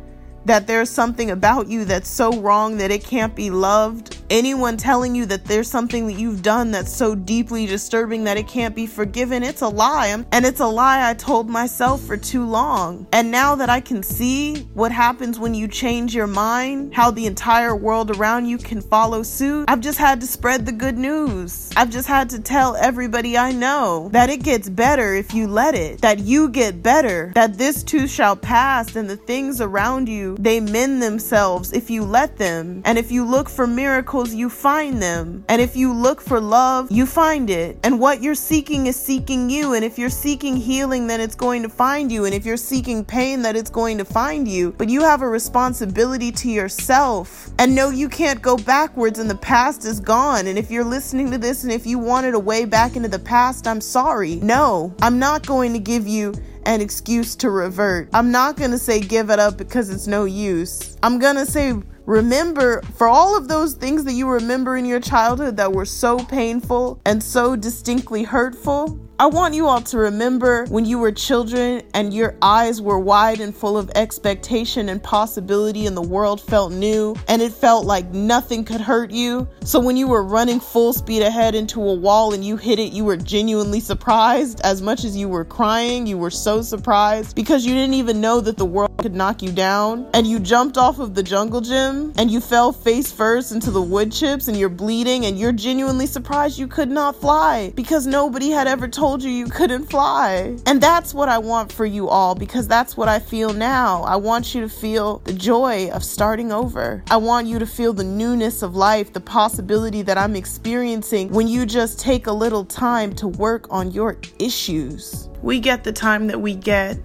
that 0.44 0.66
there's 0.66 0.90
something 0.90 1.30
about 1.30 1.68
you 1.68 1.84
that's 1.84 2.08
so 2.08 2.32
wrong 2.40 2.76
that 2.78 2.90
it 2.90 3.04
can't 3.04 3.34
be 3.34 3.50
loved, 3.50 4.18
anyone 4.30 4.76
telling 4.76 5.14
you 5.14 5.26
that 5.26 5.44
there's 5.44 5.70
something 5.70 6.06
that 6.06 6.18
you've 6.18 6.42
done 6.42 6.70
that's 6.70 6.92
so 6.92 7.14
deeply 7.14 7.66
disturbing 7.66 8.24
that 8.24 8.36
it 8.36 8.48
can't 8.48 8.74
be 8.74 8.86
forgiven, 8.86 9.42
it's 9.42 9.62
a 9.62 9.68
lie. 9.68 10.08
And 10.08 10.44
it's 10.46 10.60
a 10.60 10.66
lie 10.66 11.08
I 11.08 11.14
told 11.14 11.50
myself 11.50 12.02
for 12.02 12.16
too 12.16 12.46
long. 12.46 13.06
And 13.12 13.30
now 13.30 13.54
that 13.56 13.68
I 13.68 13.80
can 13.80 14.02
see 14.02 14.68
what 14.74 14.92
happens 14.92 15.38
when 15.38 15.54
you 15.54 15.68
change 15.68 16.14
your 16.14 16.26
mind, 16.26 16.94
how 16.94 17.10
the 17.10 17.26
entire 17.26 17.76
world 17.76 18.16
around 18.16 18.46
you 18.46 18.58
can 18.58 18.80
follow 18.80 19.22
suit, 19.22 19.66
I've 19.68 19.80
just 19.80 19.98
had 19.98 20.20
to 20.20 20.26
spread 20.26 20.64
the 20.64 20.72
good 20.72 20.96
news. 20.96 21.70
I've 21.76 21.90
just 21.90 22.08
had 22.08 22.30
to 22.30 22.38
tell 22.38 22.76
everybody 22.76 23.36
I 23.36 23.52
know 23.52 24.08
that 24.12 24.30
it 24.30 24.42
gets 24.42 24.68
better 24.68 25.14
if 25.14 25.34
you 25.34 25.46
let 25.46 25.74
it, 25.74 26.00
that 26.00 26.20
you 26.20 26.48
get 26.48 26.82
better, 26.82 27.32
that 27.34 27.58
this 27.58 27.82
too 27.82 28.06
shall 28.06 28.36
pass, 28.36 28.96
and 28.96 29.10
the 29.10 29.16
things 29.16 29.60
around 29.60 30.08
you 30.08 30.36
they 30.38 30.60
mend 30.60 31.02
themselves 31.02 31.72
if 31.72 31.90
you 31.90 32.04
let 32.04 32.38
them. 32.38 32.80
And 32.84 32.96
if 32.96 33.10
you 33.10 33.24
look 33.24 33.48
for 33.48 33.66
miracles, 33.66 34.32
you 34.32 34.48
find 34.48 35.02
them. 35.02 35.44
And 35.48 35.60
if 35.60 35.76
you 35.76 35.92
look 35.92 36.20
for 36.20 36.40
love, 36.40 36.90
you 36.92 37.04
find 37.06 37.50
it. 37.50 37.78
And 37.82 37.98
what 37.98 38.22
you're 38.22 38.36
seeking 38.36 38.86
is 38.86 38.94
seeking 38.94 39.50
you. 39.50 39.74
And 39.74 39.84
if 39.84 39.98
you're 39.98 40.08
seeking 40.08 40.56
healing, 40.56 41.08
then 41.08 41.20
it's 41.20 41.34
going 41.34 41.62
to 41.64 41.68
find 41.68 42.12
you. 42.12 42.24
And 42.24 42.34
if 42.34 42.46
you're 42.46 42.56
seeking 42.56 43.04
pain, 43.04 43.42
that 43.42 43.56
it's 43.56 43.70
going 43.70 43.98
to 43.98 44.04
find 44.04 44.46
you. 44.46 44.72
But 44.78 44.88
you 44.88 45.00
have 45.02 45.22
a 45.22 45.28
responsibility 45.28 46.30
to 46.32 46.48
yourself. 46.48 47.50
And 47.58 47.74
no, 47.74 47.90
you 47.90 48.08
can't 48.08 48.40
go 48.40 48.56
backwards, 48.56 49.18
and 49.18 49.28
the 49.28 49.36
past 49.36 49.84
is 49.84 49.98
gone. 49.98 50.46
And 50.46 50.56
if 50.56 50.70
you're 50.70 50.84
listening 50.84 51.30
to 51.32 51.38
this 51.38 51.64
and 51.64 51.72
if 51.72 51.84
you 51.84 51.98
wanted 51.98 52.34
a 52.34 52.38
way 52.38 52.64
back 52.64 52.94
into 52.94 53.08
the 53.08 53.18
past, 53.18 53.66
I'm 53.66 53.80
sorry. 53.80 54.36
No, 54.36 54.94
I'm 55.02 55.18
not 55.18 55.46
going 55.46 55.72
to 55.72 55.78
give 55.80 56.06
you 56.06 56.34
an 56.68 56.82
excuse 56.82 57.34
to 57.34 57.48
revert. 57.48 58.10
I'm 58.12 58.30
not 58.30 58.56
going 58.56 58.72
to 58.72 58.78
say 58.78 59.00
give 59.00 59.30
it 59.30 59.38
up 59.38 59.56
because 59.56 59.88
it's 59.88 60.06
no 60.06 60.26
use. 60.26 60.98
I'm 61.02 61.18
going 61.18 61.36
to 61.36 61.46
say 61.46 61.72
remember 62.04 62.82
for 62.94 63.08
all 63.08 63.38
of 63.38 63.48
those 63.48 63.72
things 63.72 64.04
that 64.04 64.12
you 64.12 64.28
remember 64.28 64.76
in 64.76 64.84
your 64.84 65.00
childhood 65.00 65.56
that 65.56 65.72
were 65.72 65.86
so 65.86 66.18
painful 66.18 67.00
and 67.06 67.22
so 67.22 67.56
distinctly 67.56 68.22
hurtful. 68.22 69.00
I 69.20 69.26
want 69.26 69.54
you 69.54 69.66
all 69.66 69.80
to 69.80 69.98
remember 69.98 70.64
when 70.66 70.84
you 70.84 71.00
were 71.00 71.10
children 71.10 71.82
and 71.92 72.14
your 72.14 72.36
eyes 72.40 72.80
were 72.80 73.00
wide 73.00 73.40
and 73.40 73.52
full 73.52 73.76
of 73.76 73.90
expectation 73.96 74.88
and 74.88 75.02
possibility, 75.02 75.86
and 75.86 75.96
the 75.96 76.02
world 76.02 76.40
felt 76.40 76.72
new 76.72 77.16
and 77.26 77.42
it 77.42 77.50
felt 77.50 77.84
like 77.84 78.08
nothing 78.12 78.62
could 78.62 78.80
hurt 78.80 79.10
you. 79.10 79.48
So, 79.64 79.80
when 79.80 79.96
you 79.96 80.06
were 80.06 80.22
running 80.22 80.60
full 80.60 80.92
speed 80.92 81.22
ahead 81.22 81.56
into 81.56 81.82
a 81.82 81.94
wall 81.94 82.32
and 82.32 82.44
you 82.44 82.56
hit 82.56 82.78
it, 82.78 82.92
you 82.92 83.04
were 83.04 83.16
genuinely 83.16 83.80
surprised. 83.80 84.60
As 84.60 84.82
much 84.82 85.02
as 85.02 85.16
you 85.16 85.28
were 85.28 85.44
crying, 85.44 86.06
you 86.06 86.16
were 86.16 86.30
so 86.30 86.62
surprised 86.62 87.34
because 87.34 87.66
you 87.66 87.74
didn't 87.74 87.94
even 87.94 88.20
know 88.20 88.40
that 88.40 88.56
the 88.56 88.66
world 88.66 88.96
could 88.98 89.16
knock 89.16 89.42
you 89.42 89.50
down. 89.50 90.08
And 90.14 90.28
you 90.28 90.38
jumped 90.38 90.78
off 90.78 91.00
of 91.00 91.16
the 91.16 91.24
jungle 91.24 91.60
gym 91.60 92.12
and 92.16 92.30
you 92.30 92.40
fell 92.40 92.72
face 92.72 93.10
first 93.10 93.50
into 93.50 93.72
the 93.72 93.82
wood 93.82 94.12
chips 94.12 94.46
and 94.46 94.56
you're 94.56 94.68
bleeding 94.68 95.26
and 95.26 95.36
you're 95.36 95.50
genuinely 95.50 96.06
surprised 96.06 96.56
you 96.56 96.68
could 96.68 96.88
not 96.88 97.16
fly 97.16 97.72
because 97.74 98.06
nobody 98.06 98.50
had 98.50 98.68
ever 98.68 98.86
told 98.86 99.07
told 99.08 99.22
you 99.22 99.30
you 99.30 99.46
couldn't 99.46 99.86
fly. 99.86 100.54
And 100.66 100.82
that's 100.82 101.14
what 101.14 101.30
I 101.30 101.38
want 101.38 101.72
for 101.72 101.86
you 101.86 102.10
all 102.10 102.34
because 102.34 102.68
that's 102.68 102.94
what 102.94 103.08
I 103.08 103.18
feel 103.18 103.54
now. 103.54 104.02
I 104.02 104.16
want 104.16 104.54
you 104.54 104.60
to 104.60 104.68
feel 104.68 105.20
the 105.20 105.32
joy 105.32 105.88
of 105.92 106.04
starting 106.04 106.52
over. 106.52 107.02
I 107.10 107.16
want 107.16 107.46
you 107.46 107.58
to 107.58 107.64
feel 107.64 107.94
the 107.94 108.04
newness 108.04 108.60
of 108.60 108.76
life, 108.76 109.14
the 109.14 109.20
possibility 109.22 110.02
that 110.02 110.18
I'm 110.18 110.36
experiencing 110.36 111.30
when 111.30 111.48
you 111.48 111.64
just 111.64 111.98
take 111.98 112.26
a 112.26 112.32
little 112.32 112.66
time 112.66 113.14
to 113.14 113.28
work 113.28 113.66
on 113.70 113.92
your 113.92 114.18
issues. 114.38 115.30
We 115.40 115.58
get 115.58 115.84
the 115.84 115.92
time 115.92 116.26
that 116.26 116.42
we 116.42 116.54
get. 116.54 116.98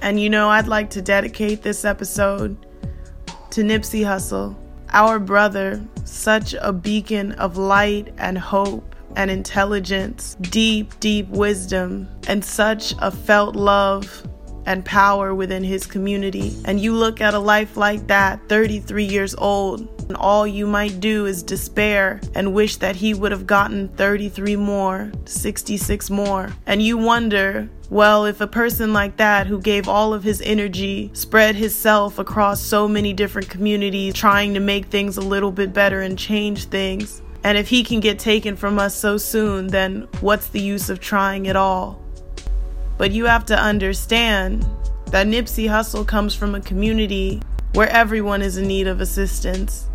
And 0.00 0.18
you 0.18 0.30
know, 0.30 0.48
I'd 0.48 0.66
like 0.66 0.88
to 0.90 1.02
dedicate 1.02 1.60
this 1.60 1.84
episode 1.84 2.56
to 3.50 3.60
Nipsey 3.60 4.00
Hussle, 4.00 4.56
our 4.94 5.18
brother, 5.18 5.86
such 6.06 6.54
a 6.54 6.72
beacon 6.72 7.32
of 7.32 7.58
light 7.58 8.14
and 8.16 8.38
hope 8.38 8.95
and 9.16 9.30
intelligence, 9.30 10.36
deep, 10.40 10.98
deep 11.00 11.28
wisdom, 11.28 12.08
and 12.28 12.44
such 12.44 12.94
a 13.00 13.10
felt 13.10 13.56
love 13.56 14.22
and 14.66 14.84
power 14.84 15.34
within 15.34 15.64
his 15.64 15.86
community. 15.86 16.54
And 16.64 16.80
you 16.80 16.92
look 16.92 17.20
at 17.20 17.34
a 17.34 17.38
life 17.38 17.76
like 17.76 18.06
that, 18.08 18.40
33 18.48 19.04
years 19.04 19.34
old, 19.36 19.88
and 20.08 20.16
all 20.16 20.46
you 20.46 20.66
might 20.66 21.00
do 21.00 21.26
is 21.26 21.42
despair 21.42 22.20
and 22.34 22.52
wish 22.52 22.76
that 22.76 22.96
he 22.96 23.14
would 23.14 23.32
have 23.32 23.46
gotten 23.46 23.88
33 23.90 24.56
more, 24.56 25.10
66 25.24 26.10
more. 26.10 26.50
And 26.66 26.82
you 26.82 26.98
wonder, 26.98 27.68
well, 27.90 28.24
if 28.24 28.40
a 28.40 28.46
person 28.46 28.92
like 28.92 29.16
that 29.16 29.46
who 29.46 29.60
gave 29.60 29.88
all 29.88 30.12
of 30.12 30.24
his 30.24 30.42
energy, 30.42 31.10
spread 31.12 31.54
his 31.54 31.74
self 31.74 32.18
across 32.18 32.60
so 32.60 32.88
many 32.88 33.12
different 33.12 33.48
communities, 33.48 34.14
trying 34.14 34.54
to 34.54 34.60
make 34.60 34.86
things 34.86 35.16
a 35.16 35.22
little 35.22 35.52
bit 35.52 35.72
better 35.72 36.00
and 36.00 36.18
change 36.18 36.64
things, 36.66 37.22
and 37.46 37.56
if 37.56 37.68
he 37.68 37.84
can 37.84 38.00
get 38.00 38.18
taken 38.18 38.56
from 38.56 38.76
us 38.76 38.92
so 38.92 39.16
soon, 39.16 39.68
then 39.68 40.08
what's 40.20 40.48
the 40.48 40.58
use 40.58 40.90
of 40.90 40.98
trying 40.98 41.46
at 41.46 41.54
all? 41.54 42.02
But 42.98 43.12
you 43.12 43.26
have 43.26 43.46
to 43.46 43.56
understand 43.56 44.66
that 45.12 45.28
Nipsey 45.28 45.68
Hussle 45.68 46.04
comes 46.04 46.34
from 46.34 46.56
a 46.56 46.60
community 46.60 47.40
where 47.74 47.88
everyone 47.88 48.42
is 48.42 48.56
in 48.56 48.66
need 48.66 48.88
of 48.88 49.00
assistance. 49.00 49.88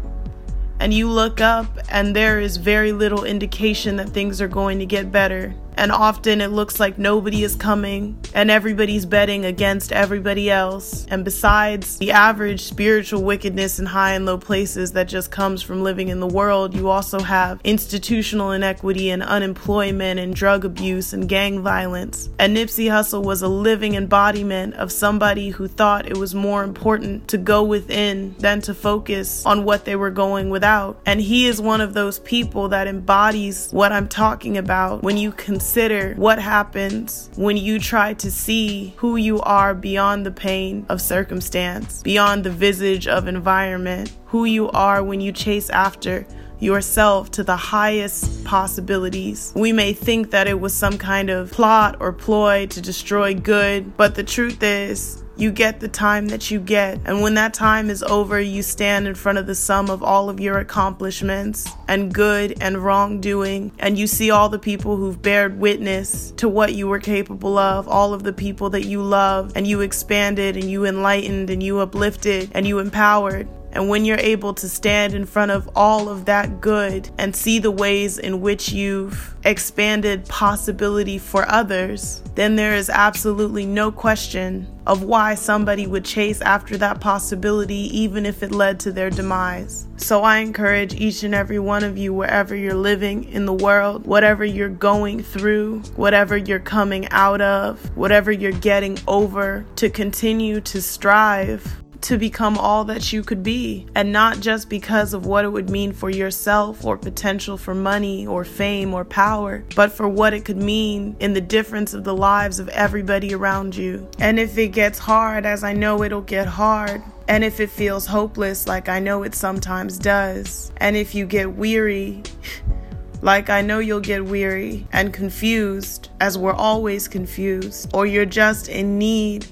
And 0.79 0.93
you 0.93 1.09
look 1.09 1.41
up, 1.41 1.67
and 1.89 2.15
there 2.15 2.39
is 2.39 2.55
very 2.55 2.93
little 2.93 3.25
indication 3.25 3.97
that 3.97 4.11
things 4.11 4.39
are 4.39 4.47
going 4.47 4.79
to 4.79 4.85
get 4.85 5.11
better 5.11 5.53
and 5.81 5.91
often 5.91 6.41
it 6.41 6.51
looks 6.51 6.79
like 6.79 6.99
nobody 6.99 7.43
is 7.43 7.55
coming 7.55 8.15
and 8.35 8.51
everybody's 8.51 9.03
betting 9.03 9.45
against 9.45 9.91
everybody 9.91 10.47
else. 10.47 11.07
And 11.09 11.25
besides 11.25 11.97
the 11.97 12.11
average 12.11 12.61
spiritual 12.61 13.23
wickedness 13.23 13.79
in 13.79 13.87
high 13.87 14.13
and 14.13 14.23
low 14.23 14.37
places 14.37 14.91
that 14.91 15.07
just 15.07 15.31
comes 15.31 15.63
from 15.63 15.81
living 15.81 16.09
in 16.09 16.19
the 16.19 16.27
world, 16.27 16.75
you 16.75 16.87
also 16.87 17.19
have 17.19 17.59
institutional 17.63 18.51
inequity 18.51 19.09
and 19.09 19.23
unemployment 19.23 20.19
and 20.19 20.35
drug 20.35 20.65
abuse 20.65 21.13
and 21.13 21.27
gang 21.27 21.63
violence. 21.63 22.29
And 22.37 22.55
Nipsey 22.55 22.85
Hussle 22.85 23.23
was 23.23 23.41
a 23.41 23.47
living 23.47 23.95
embodiment 23.95 24.75
of 24.75 24.91
somebody 24.91 25.49
who 25.49 25.67
thought 25.67 26.05
it 26.05 26.17
was 26.17 26.35
more 26.35 26.63
important 26.63 27.27
to 27.29 27.39
go 27.39 27.63
within 27.63 28.35
than 28.37 28.61
to 28.61 28.75
focus 28.75 29.43
on 29.47 29.63
what 29.63 29.85
they 29.85 29.95
were 29.95 30.11
going 30.11 30.51
without. 30.51 31.01
And 31.07 31.19
he 31.19 31.47
is 31.47 31.59
one 31.59 31.81
of 31.81 31.95
those 31.95 32.19
people 32.19 32.67
that 32.67 32.85
embodies 32.85 33.71
what 33.71 33.91
I'm 33.91 34.07
talking 34.07 34.59
about 34.59 35.01
when 35.01 35.17
you 35.17 35.31
consider 35.31 35.70
consider 35.71 36.13
what 36.15 36.37
happens 36.37 37.29
when 37.37 37.55
you 37.55 37.79
try 37.79 38.13
to 38.13 38.29
see 38.29 38.93
who 38.97 39.15
you 39.15 39.39
are 39.39 39.73
beyond 39.73 40.25
the 40.25 40.31
pain 40.31 40.85
of 40.89 40.99
circumstance, 40.99 42.03
beyond 42.03 42.43
the 42.43 42.49
visage 42.49 43.07
of 43.07 43.25
environment, 43.25 44.11
who 44.25 44.43
you 44.43 44.69
are 44.71 45.01
when 45.01 45.21
you 45.21 45.31
chase 45.31 45.69
after 45.69 46.27
yourself 46.59 47.31
to 47.31 47.41
the 47.41 47.55
highest 47.55 48.43
possibilities. 48.43 49.53
We 49.55 49.71
may 49.71 49.93
think 49.93 50.31
that 50.31 50.45
it 50.45 50.59
was 50.59 50.73
some 50.73 50.97
kind 50.97 51.29
of 51.29 51.49
plot 51.51 51.95
or 52.01 52.11
ploy 52.11 52.67
to 52.67 52.81
destroy 52.81 53.33
good, 53.33 53.95
but 53.95 54.15
the 54.15 54.25
truth 54.25 54.61
is, 54.61 55.23
you 55.41 55.51
get 55.51 55.79
the 55.79 55.87
time 55.87 56.27
that 56.27 56.51
you 56.51 56.59
get. 56.59 56.99
And 57.05 57.21
when 57.21 57.33
that 57.33 57.53
time 57.53 57.89
is 57.89 58.03
over, 58.03 58.39
you 58.39 58.61
stand 58.61 59.07
in 59.07 59.15
front 59.15 59.39
of 59.39 59.47
the 59.47 59.55
sum 59.55 59.89
of 59.89 60.03
all 60.03 60.29
of 60.29 60.39
your 60.39 60.59
accomplishments 60.59 61.67
and 61.87 62.13
good 62.13 62.55
and 62.61 62.77
wrongdoing. 62.77 63.71
And 63.79 63.97
you 63.97 64.05
see 64.05 64.29
all 64.29 64.49
the 64.49 64.59
people 64.59 64.97
who've 64.97 65.19
bared 65.19 65.59
witness 65.59 66.31
to 66.37 66.47
what 66.47 66.75
you 66.75 66.87
were 66.87 66.99
capable 66.99 67.57
of, 67.57 67.87
all 67.87 68.13
of 68.13 68.21
the 68.21 68.33
people 68.33 68.69
that 68.69 68.85
you 68.85 69.01
love, 69.01 69.53
and 69.55 69.65
you 69.65 69.81
expanded 69.81 70.55
and 70.55 70.69
you 70.69 70.85
enlightened 70.85 71.49
and 71.49 71.63
you 71.63 71.79
uplifted 71.79 72.51
and 72.53 72.67
you 72.67 72.77
empowered. 72.77 73.47
And 73.73 73.87
when 73.87 74.05
you're 74.05 74.17
able 74.17 74.53
to 74.55 74.67
stand 74.67 75.13
in 75.13 75.25
front 75.25 75.51
of 75.51 75.69
all 75.75 76.09
of 76.09 76.25
that 76.25 76.61
good 76.61 77.09
and 77.17 77.35
see 77.35 77.59
the 77.59 77.71
ways 77.71 78.17
in 78.17 78.41
which 78.41 78.71
you've 78.71 79.35
expanded 79.43 80.25
possibility 80.27 81.17
for 81.17 81.49
others, 81.49 82.21
then 82.35 82.55
there 82.55 82.75
is 82.75 82.89
absolutely 82.89 83.65
no 83.65 83.91
question 83.91 84.67
of 84.87 85.03
why 85.03 85.35
somebody 85.35 85.87
would 85.87 86.03
chase 86.03 86.41
after 86.41 86.77
that 86.77 86.99
possibility 86.99 87.97
even 87.97 88.25
if 88.25 88.43
it 88.43 88.51
led 88.51 88.79
to 88.79 88.91
their 88.91 89.09
demise. 89.09 89.87
So 89.97 90.23
I 90.23 90.37
encourage 90.39 90.95
each 90.95 91.23
and 91.23 91.35
every 91.35 91.59
one 91.59 91.83
of 91.83 91.97
you, 91.97 92.13
wherever 92.13 92.55
you're 92.55 92.73
living 92.73 93.25
in 93.25 93.45
the 93.45 93.53
world, 93.53 94.05
whatever 94.05 94.43
you're 94.43 94.69
going 94.69 95.21
through, 95.21 95.81
whatever 95.95 96.35
you're 96.35 96.59
coming 96.59 97.07
out 97.09 97.41
of, 97.41 97.95
whatever 97.95 98.31
you're 98.31 98.51
getting 98.51 98.97
over, 99.07 99.65
to 99.75 99.89
continue 99.89 100.59
to 100.61 100.81
strive 100.81 101.81
to 102.01 102.17
become 102.17 102.57
all 102.57 102.83
that 102.85 103.13
you 103.13 103.23
could 103.23 103.43
be, 103.43 103.85
and 103.95 104.11
not 104.11 104.39
just 104.39 104.69
because 104.69 105.13
of 105.13 105.25
what 105.25 105.45
it 105.45 105.49
would 105.49 105.69
mean 105.69 105.93
for 105.93 106.09
yourself 106.09 106.83
or 106.83 106.97
potential 106.97 107.57
for 107.57 107.75
money 107.75 108.25
or 108.25 108.43
fame 108.43 108.93
or 108.93 109.05
power, 109.05 109.63
but 109.75 109.91
for 109.91 110.09
what 110.09 110.33
it 110.33 110.43
could 110.43 110.57
mean 110.57 111.15
in 111.19 111.33
the 111.33 111.41
difference 111.41 111.93
of 111.93 112.03
the 112.03 112.15
lives 112.15 112.59
of 112.59 112.67
everybody 112.69 113.33
around 113.33 113.75
you. 113.75 114.09
And 114.19 114.39
if 114.39 114.57
it 114.57 114.69
gets 114.69 114.97
hard, 114.97 115.45
as 115.45 115.63
I 115.63 115.73
know 115.73 116.03
it'll 116.03 116.21
get 116.21 116.47
hard, 116.47 117.03
and 117.27 117.43
if 117.43 117.59
it 117.59 117.69
feels 117.69 118.05
hopeless, 118.07 118.67
like 118.67 118.89
I 118.89 118.99
know 118.99 119.23
it 119.23 119.35
sometimes 119.35 119.97
does, 119.97 120.71
and 120.77 120.97
if 120.97 121.13
you 121.13 121.25
get 121.25 121.55
weary, 121.55 122.23
like 123.21 123.49
I 123.49 123.61
know 123.61 123.79
you'll 123.79 123.99
get 123.99 124.25
weary 124.25 124.87
and 124.91 125.13
confused, 125.13 126.09
as 126.19 126.37
we're 126.37 126.53
always 126.53 127.07
confused, 127.07 127.91
or 127.93 128.07
you're 128.07 128.25
just 128.25 128.69
in 128.69 128.97
need 128.97 129.45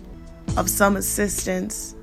of 0.58 0.70
some 0.70 0.98
assistance, 0.98 1.96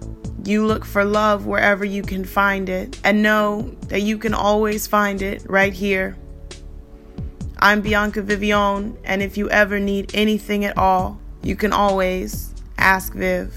you 0.46 0.64
look 0.64 0.84
for 0.84 1.04
love 1.04 1.46
wherever 1.46 1.84
you 1.84 2.02
can 2.02 2.24
find 2.24 2.68
it 2.68 3.00
and 3.02 3.20
know 3.22 3.62
that 3.88 4.02
you 4.02 4.16
can 4.16 4.32
always 4.32 4.86
find 4.86 5.20
it 5.22 5.44
right 5.48 5.72
here. 5.72 6.16
I'm 7.58 7.80
Bianca 7.80 8.22
Vivion, 8.22 8.96
and 9.04 9.22
if 9.22 9.36
you 9.36 9.50
ever 9.50 9.80
need 9.80 10.12
anything 10.14 10.64
at 10.64 10.78
all, 10.78 11.20
you 11.42 11.56
can 11.56 11.72
always 11.72 12.54
ask 12.78 13.12
Viv. 13.14 13.52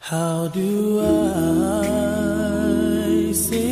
How 0.00 0.48
do 0.48 1.00
I 1.00 1.04
say 3.32 3.67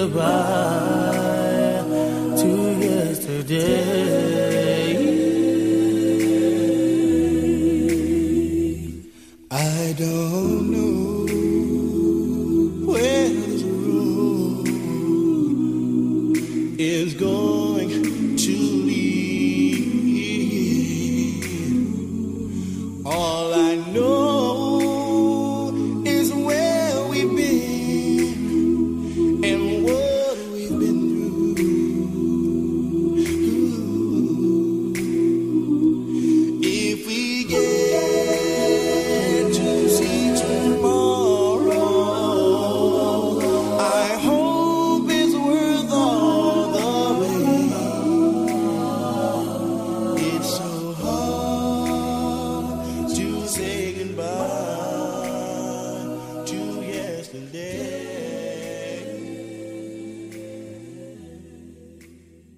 goodbye 0.00 0.99